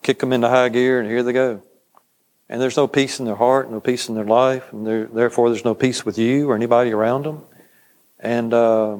kick 0.01 0.19
them 0.19 0.33
into 0.33 0.49
high 0.49 0.67
gear, 0.67 0.99
and 0.99 1.09
here 1.09 1.23
they 1.23 1.31
go 1.31 1.63
and 2.49 2.61
there's 2.61 2.77
no 2.77 2.87
peace 2.87 3.19
in 3.19 3.25
their 3.25 3.35
heart, 3.35 3.71
no 3.71 3.79
peace 3.79 4.09
in 4.09 4.15
their 4.15 4.25
life, 4.25 4.71
and 4.71 4.85
therefore 4.85 5.49
there's 5.49 5.65
no 5.65 5.73
peace 5.73 6.05
with 6.05 6.19
you 6.19 6.49
or 6.49 6.55
anybody 6.55 6.91
around 6.91 7.25
them. 7.25 7.43
And 8.19 8.53
uh, 8.53 8.97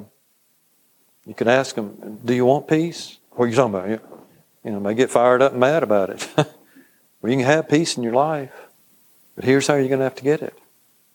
you 1.26 1.34
can 1.36 1.47
ask 1.47 1.76
them, 1.76 2.19
"Do 2.26 2.34
you 2.34 2.45
want 2.45 2.67
peace?" 2.67 3.19
What 3.32 3.45
are 3.45 3.47
you 3.49 3.56
talking 3.56 3.76
about? 3.76 3.89
You 4.63 4.71
know, 4.71 4.80
they 4.80 4.95
get 4.95 5.12
fired 5.12 5.41
up 5.41 5.52
and 5.52 5.60
mad 5.60 5.84
about 5.84 6.10
it. 6.10 6.28
well, 7.23 7.31
you 7.31 7.38
can 7.38 7.47
have 7.47 7.69
peace 7.69 7.97
in 7.97 8.03
your 8.03 8.13
life, 8.13 8.51
but 9.36 9.45
here's 9.45 9.65
how 9.65 9.75
you're 9.75 9.88
going 9.88 9.99
to 9.99 10.03
have 10.03 10.15
to 10.15 10.23
get 10.23 10.41
it: 10.41 10.59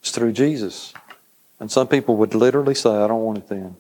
it's 0.01 0.11
through 0.11 0.33
Jesus. 0.33 0.95
And 1.61 1.71
some 1.71 1.87
people 1.87 2.17
would 2.17 2.35
literally 2.35 2.75
say, 2.75 2.91
"I 2.91 3.07
don't 3.07 3.23
want 3.23 3.39
it 3.39 3.49
then," 3.49 3.77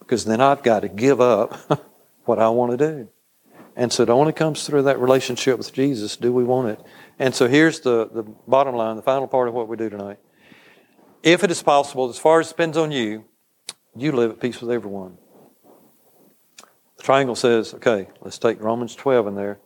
because 0.00 0.24
then 0.24 0.40
I've 0.40 0.62
got 0.62 0.80
to 0.80 0.88
give 0.88 1.20
up 1.20 1.56
what 2.24 2.38
I 2.38 2.48
want 2.48 2.76
to 2.76 2.76
do. 2.76 3.08
And 3.76 3.92
so 3.92 4.02
it 4.02 4.10
only 4.10 4.32
comes 4.32 4.66
through 4.66 4.82
that 4.82 4.98
relationship 4.98 5.58
with 5.58 5.72
Jesus. 5.72 6.16
Do 6.16 6.32
we 6.32 6.44
want 6.44 6.68
it? 6.68 6.80
And 7.18 7.34
so 7.34 7.48
here's 7.48 7.80
the, 7.80 8.08
the 8.08 8.22
bottom 8.46 8.74
line, 8.76 8.96
the 8.96 9.02
final 9.02 9.26
part 9.26 9.48
of 9.48 9.54
what 9.54 9.68
we 9.68 9.76
do 9.76 9.88
tonight. 9.88 10.18
If 11.22 11.42
it 11.42 11.50
is 11.50 11.62
possible, 11.62 12.08
as 12.08 12.18
far 12.18 12.40
as 12.40 12.48
it 12.48 12.50
depends 12.50 12.76
on 12.76 12.92
you, 12.92 13.24
you 13.96 14.12
live 14.12 14.30
at 14.30 14.40
peace 14.40 14.60
with 14.60 14.70
everyone. 14.70 15.16
The 16.98 17.02
triangle 17.02 17.34
says, 17.34 17.74
okay, 17.74 18.08
let's 18.20 18.38
take 18.38 18.60
Romans 18.60 18.94
12 18.94 19.28
in 19.28 19.34
there. 19.34 19.58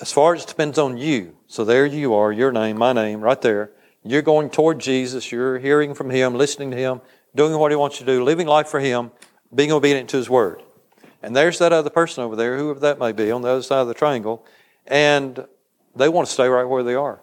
As 0.00 0.12
far 0.12 0.34
as 0.34 0.44
it 0.44 0.48
depends 0.48 0.78
on 0.78 0.96
you, 0.96 1.36
so 1.46 1.64
there 1.64 1.84
you 1.86 2.14
are, 2.14 2.30
your 2.30 2.52
name, 2.52 2.78
my 2.78 2.92
name, 2.92 3.20
right 3.20 3.40
there. 3.40 3.72
You're 4.04 4.22
going 4.22 4.48
toward 4.48 4.78
Jesus, 4.78 5.32
you're 5.32 5.58
hearing 5.58 5.92
from 5.94 6.10
Him, 6.10 6.34
listening 6.34 6.70
to 6.70 6.76
Him, 6.76 7.00
doing 7.34 7.58
what 7.58 7.72
He 7.72 7.76
wants 7.76 7.98
you 7.98 8.06
to 8.06 8.12
do, 8.12 8.24
living 8.24 8.46
life 8.46 8.68
for 8.68 8.80
Him, 8.80 9.10
being 9.52 9.72
obedient 9.72 10.08
to 10.10 10.16
His 10.16 10.30
Word. 10.30 10.62
And 11.22 11.34
there's 11.34 11.58
that 11.58 11.72
other 11.72 11.90
person 11.90 12.22
over 12.22 12.36
there, 12.36 12.56
whoever 12.56 12.78
that 12.80 13.00
may 13.00 13.10
be, 13.10 13.30
on 13.32 13.42
the 13.42 13.48
other 13.48 13.62
side 13.62 13.80
of 13.80 13.88
the 13.88 13.94
triangle. 13.94 14.46
And 14.86 15.46
they 15.96 16.08
want 16.08 16.28
to 16.28 16.32
stay 16.32 16.48
right 16.48 16.64
where 16.64 16.84
they 16.84 16.94
are. 16.94 17.20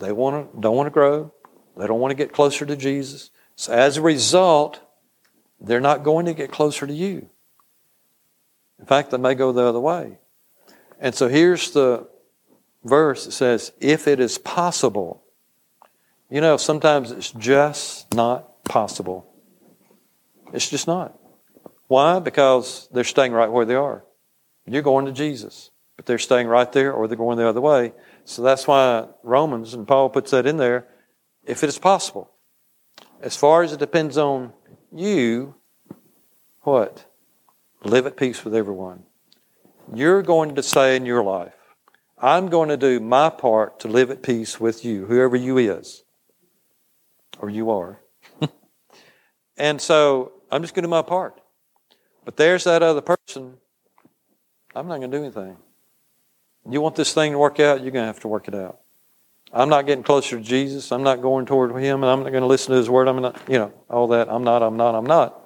They 0.00 0.12
want 0.12 0.52
to, 0.52 0.60
don't 0.60 0.76
want 0.76 0.88
to 0.88 0.90
grow. 0.90 1.32
They 1.76 1.86
don't 1.86 2.00
want 2.00 2.10
to 2.10 2.16
get 2.16 2.32
closer 2.32 2.66
to 2.66 2.76
Jesus. 2.76 3.30
So 3.54 3.72
as 3.72 3.96
a 3.96 4.02
result, 4.02 4.80
they're 5.60 5.80
not 5.80 6.02
going 6.02 6.26
to 6.26 6.34
get 6.34 6.50
closer 6.50 6.86
to 6.86 6.92
you. 6.92 7.28
In 8.78 8.86
fact, 8.86 9.10
they 9.10 9.18
may 9.18 9.34
go 9.34 9.52
the 9.52 9.62
other 9.62 9.80
way. 9.80 10.18
And 11.00 11.14
so 11.14 11.28
here's 11.28 11.70
the 11.72 12.08
verse 12.84 13.26
that 13.26 13.32
says, 13.32 13.72
if 13.80 14.08
it 14.08 14.20
is 14.20 14.38
possible. 14.38 15.22
You 16.30 16.40
know, 16.40 16.56
sometimes 16.56 17.12
it's 17.12 17.30
just 17.30 18.12
not 18.14 18.64
possible. 18.64 19.32
It's 20.52 20.68
just 20.68 20.86
not. 20.86 21.18
Why? 21.86 22.18
Because 22.18 22.88
they're 22.92 23.04
staying 23.04 23.32
right 23.32 23.50
where 23.50 23.64
they 23.64 23.74
are. 23.74 24.04
You're 24.66 24.82
going 24.82 25.06
to 25.06 25.12
Jesus 25.12 25.70
but 25.96 26.04
they're 26.04 26.18
staying 26.18 26.46
right 26.46 26.70
there 26.72 26.92
or 26.92 27.08
they're 27.08 27.16
going 27.16 27.38
the 27.38 27.48
other 27.48 27.60
way. 27.60 27.92
So 28.24 28.42
that's 28.42 28.66
why 28.66 29.08
Romans 29.22 29.74
and 29.74 29.88
Paul 29.88 30.10
puts 30.10 30.30
that 30.30 30.46
in 30.46 30.58
there, 30.58 30.86
if 31.44 31.64
it 31.64 31.68
is 31.68 31.78
possible. 31.78 32.30
As 33.22 33.34
far 33.34 33.62
as 33.62 33.72
it 33.72 33.80
depends 33.80 34.18
on 34.18 34.52
you, 34.92 35.54
what? 36.62 37.06
Live 37.82 38.06
at 38.06 38.16
peace 38.16 38.44
with 38.44 38.54
everyone. 38.54 39.04
You're 39.94 40.22
going 40.22 40.54
to 40.54 40.62
say 40.62 40.96
in 40.96 41.06
your 41.06 41.22
life, 41.22 41.54
I'm 42.18 42.48
going 42.48 42.70
to 42.70 42.76
do 42.76 42.98
my 42.98 43.30
part 43.30 43.80
to 43.80 43.88
live 43.88 44.10
at 44.10 44.22
peace 44.22 44.58
with 44.58 44.84
you, 44.84 45.06
whoever 45.06 45.36
you 45.36 45.58
is, 45.58 46.02
or 47.38 47.50
you 47.50 47.70
are. 47.70 48.00
and 49.56 49.80
so 49.80 50.32
I'm 50.50 50.62
just 50.62 50.74
going 50.74 50.82
to 50.82 50.86
do 50.86 50.90
my 50.90 51.02
part. 51.02 51.40
But 52.24 52.36
there's 52.36 52.64
that 52.64 52.82
other 52.82 53.00
person. 53.00 53.58
I'm 54.74 54.88
not 54.88 54.98
going 54.98 55.10
to 55.10 55.18
do 55.18 55.22
anything. 55.24 55.56
You 56.68 56.80
want 56.80 56.96
this 56.96 57.14
thing 57.14 57.32
to 57.32 57.38
work 57.38 57.60
out, 57.60 57.82
you're 57.82 57.92
going 57.92 58.02
to 58.02 58.06
have 58.06 58.20
to 58.20 58.28
work 58.28 58.48
it 58.48 58.54
out. 58.54 58.80
I'm 59.52 59.68
not 59.68 59.86
getting 59.86 60.02
closer 60.02 60.36
to 60.38 60.42
Jesus. 60.42 60.90
I'm 60.90 61.04
not 61.04 61.22
going 61.22 61.46
toward 61.46 61.70
Him, 61.70 62.02
and 62.02 62.10
I'm 62.10 62.24
not 62.24 62.30
going 62.30 62.42
to 62.42 62.48
listen 62.48 62.72
to 62.72 62.76
His 62.76 62.90
word. 62.90 63.06
I'm 63.06 63.22
not, 63.22 63.40
you 63.48 63.58
know, 63.58 63.72
all 63.88 64.08
that. 64.08 64.28
I'm 64.28 64.42
not, 64.42 64.62
I'm 64.62 64.76
not, 64.76 64.94
I'm 64.94 65.06
not. 65.06 65.40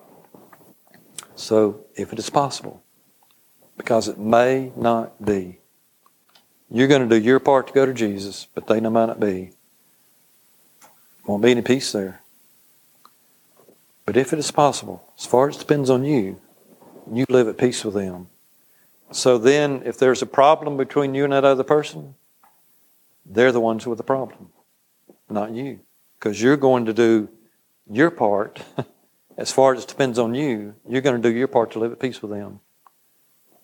So, 1.34 1.84
if 1.94 2.12
it 2.12 2.18
is 2.18 2.30
possible, 2.30 2.82
because 3.80 4.08
it 4.08 4.18
may 4.18 4.70
not 4.76 5.24
be, 5.24 5.58
you're 6.70 6.86
going 6.86 7.08
to 7.08 7.18
do 7.18 7.24
your 7.24 7.40
part 7.40 7.68
to 7.68 7.72
go 7.72 7.86
to 7.86 7.94
Jesus, 7.94 8.46
but 8.54 8.66
they 8.66 8.78
might 8.78 9.06
not 9.06 9.18
be. 9.18 9.52
Won't 11.26 11.42
be 11.42 11.52
any 11.52 11.62
peace 11.62 11.90
there. 11.90 12.20
But 14.04 14.18
if 14.18 14.34
it 14.34 14.38
is 14.38 14.50
possible, 14.50 15.10
as 15.18 15.24
far 15.24 15.48
as 15.48 15.56
it 15.56 15.60
depends 15.60 15.88
on 15.88 16.04
you, 16.04 16.38
you 17.10 17.24
live 17.30 17.48
at 17.48 17.56
peace 17.56 17.82
with 17.82 17.94
them. 17.94 18.28
So 19.12 19.38
then, 19.38 19.80
if 19.86 19.98
there's 19.98 20.20
a 20.20 20.26
problem 20.26 20.76
between 20.76 21.14
you 21.14 21.24
and 21.24 21.32
that 21.32 21.46
other 21.46 21.64
person, 21.64 22.16
they're 23.24 23.50
the 23.50 23.60
ones 23.60 23.86
with 23.86 23.96
the 23.96 24.04
problem, 24.04 24.50
not 25.30 25.52
you. 25.52 25.80
Because 26.18 26.42
you're 26.42 26.58
going 26.58 26.84
to 26.84 26.92
do 26.92 27.30
your 27.90 28.10
part. 28.10 28.62
as 29.38 29.50
far 29.50 29.72
as 29.72 29.84
it 29.84 29.88
depends 29.88 30.18
on 30.18 30.34
you, 30.34 30.74
you're 30.86 31.00
going 31.00 31.20
to 31.20 31.30
do 31.30 31.34
your 31.34 31.48
part 31.48 31.70
to 31.72 31.78
live 31.78 31.92
at 31.92 31.98
peace 31.98 32.20
with 32.20 32.30
them. 32.30 32.60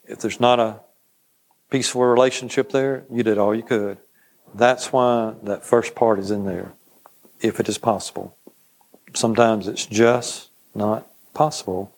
If 0.07 0.21
there's 0.21 0.40
not 0.40 0.61
a 0.61 0.81
peaceful 1.71 2.05
relationship 2.05 2.71
there, 2.71 3.05
you 3.11 3.23
did 3.23 3.38
all 3.38 3.55
you 3.55 3.62
could. 3.62 3.99
That's 4.55 4.92
why 4.92 5.35
that 5.42 5.64
first 5.64 5.95
part 5.95 6.19
is 6.19 6.31
in 6.31 6.45
there, 6.45 6.73
if 7.40 7.59
it 7.61 7.69
is 7.69 7.79
possible. 7.79 8.37
Sometimes 9.14 9.66
it's 9.66 9.87
just 9.87 10.51
not 10.75 11.07
possible 11.35 11.92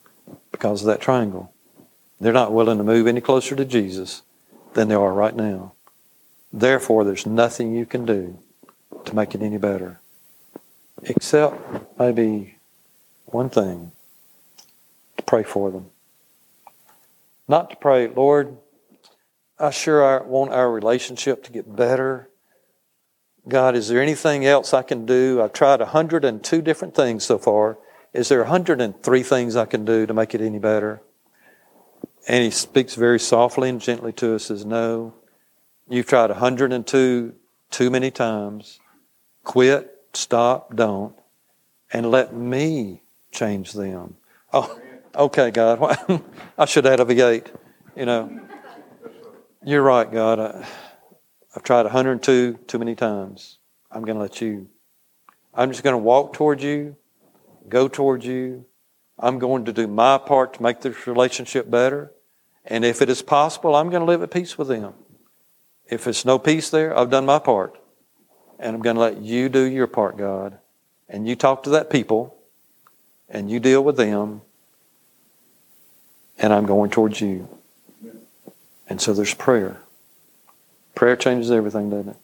because 0.50 0.82
of 0.82 0.86
that 0.86 1.00
triangle. 1.00 1.52
They're 2.20 2.32
not 2.32 2.52
willing 2.52 2.78
to 2.78 2.84
move 2.84 3.06
any 3.06 3.20
closer 3.20 3.54
to 3.54 3.64
Jesus 3.64 4.22
than 4.74 4.88
they 4.88 4.94
are 4.94 5.12
right 5.12 5.36
now. 5.36 5.72
Therefore, 6.52 7.04
there's 7.04 7.26
nothing 7.26 7.74
you 7.74 7.86
can 7.86 8.06
do 8.06 8.38
to 9.04 9.14
make 9.14 9.34
it 9.34 9.42
any 9.42 9.58
better. 9.58 10.00
except 11.02 11.56
maybe 11.98 12.56
one 13.26 13.50
thing 13.50 13.92
to 15.16 15.22
pray 15.24 15.42
for 15.42 15.70
them. 15.70 15.90
Not 17.48 17.70
to 17.70 17.76
pray, 17.76 18.06
Lord, 18.08 18.58
I 19.58 19.70
sure 19.70 20.22
want 20.22 20.52
our 20.52 20.70
relationship 20.70 21.42
to 21.44 21.52
get 21.52 21.74
better. 21.74 22.28
God, 23.48 23.74
is 23.74 23.88
there 23.88 24.02
anything 24.02 24.44
else 24.44 24.74
I 24.74 24.82
can 24.82 25.06
do? 25.06 25.40
I've 25.42 25.54
tried 25.54 25.80
102 25.80 26.62
different 26.62 26.94
things 26.94 27.24
so 27.24 27.38
far. 27.38 27.78
Is 28.12 28.28
there 28.28 28.40
103 28.40 29.22
things 29.22 29.56
I 29.56 29.64
can 29.64 29.84
do 29.84 30.06
to 30.06 30.14
make 30.14 30.34
it 30.34 30.42
any 30.42 30.58
better? 30.58 31.00
And 32.28 32.44
he 32.44 32.50
speaks 32.50 32.94
very 32.94 33.18
softly 33.18 33.70
and 33.70 33.80
gently 33.80 34.12
to 34.14 34.34
us, 34.34 34.44
says, 34.44 34.66
No, 34.66 35.14
you've 35.88 36.06
tried 36.06 36.28
102 36.28 37.34
too 37.70 37.90
many 37.90 38.10
times. 38.10 38.80
Quit, 39.44 39.98
stop, 40.12 40.76
don't, 40.76 41.14
and 41.90 42.10
let 42.10 42.34
me 42.34 43.02
change 43.32 43.72
them. 43.72 44.16
Oh, 44.52 44.78
okay, 45.18 45.50
God. 45.50 46.22
I 46.58 46.64
should 46.64 46.86
add 46.86 47.00
a 47.00 47.04
V8. 47.04 47.48
You 47.96 48.06
know, 48.06 48.40
you're 49.64 49.82
right, 49.82 50.10
God. 50.10 50.38
I, 50.38 50.66
I've 51.54 51.62
tried 51.62 51.82
102 51.82 52.58
too 52.66 52.78
many 52.78 52.94
times. 52.94 53.58
I'm 53.90 54.04
going 54.04 54.16
to 54.16 54.22
let 54.22 54.40
you. 54.40 54.68
I'm 55.52 55.70
just 55.70 55.82
going 55.82 55.94
to 55.94 55.98
walk 55.98 56.34
towards 56.34 56.62
you, 56.62 56.96
go 57.68 57.88
towards 57.88 58.24
you. 58.24 58.64
I'm 59.18 59.40
going 59.40 59.64
to 59.64 59.72
do 59.72 59.88
my 59.88 60.18
part 60.18 60.54
to 60.54 60.62
make 60.62 60.80
this 60.80 61.06
relationship 61.08 61.68
better. 61.68 62.12
And 62.64 62.84
if 62.84 63.02
it 63.02 63.08
is 63.08 63.22
possible, 63.22 63.74
I'm 63.74 63.90
going 63.90 64.02
to 64.02 64.06
live 64.06 64.22
at 64.22 64.30
peace 64.30 64.56
with 64.56 64.68
them. 64.68 64.94
If 65.86 66.06
it's 66.06 66.24
no 66.24 66.38
peace 66.38 66.70
there, 66.70 66.96
I've 66.96 67.10
done 67.10 67.26
my 67.26 67.40
part. 67.40 67.76
And 68.60 68.76
I'm 68.76 68.82
going 68.82 68.94
to 68.94 69.00
let 69.00 69.20
you 69.20 69.48
do 69.48 69.64
your 69.64 69.86
part, 69.88 70.16
God. 70.16 70.58
And 71.08 71.26
you 71.26 71.34
talk 71.34 71.64
to 71.64 71.70
that 71.70 71.90
people, 71.90 72.36
and 73.28 73.50
you 73.50 73.58
deal 73.58 73.82
with 73.82 73.96
them, 73.96 74.42
and 76.38 76.52
I'm 76.52 76.66
going 76.66 76.90
towards 76.90 77.20
you. 77.20 77.48
And 78.88 79.00
so 79.00 79.12
there's 79.12 79.34
prayer. 79.34 79.78
Prayer 80.94 81.16
changes 81.16 81.50
everything, 81.50 81.90
doesn't 81.90 82.10
it? 82.10 82.16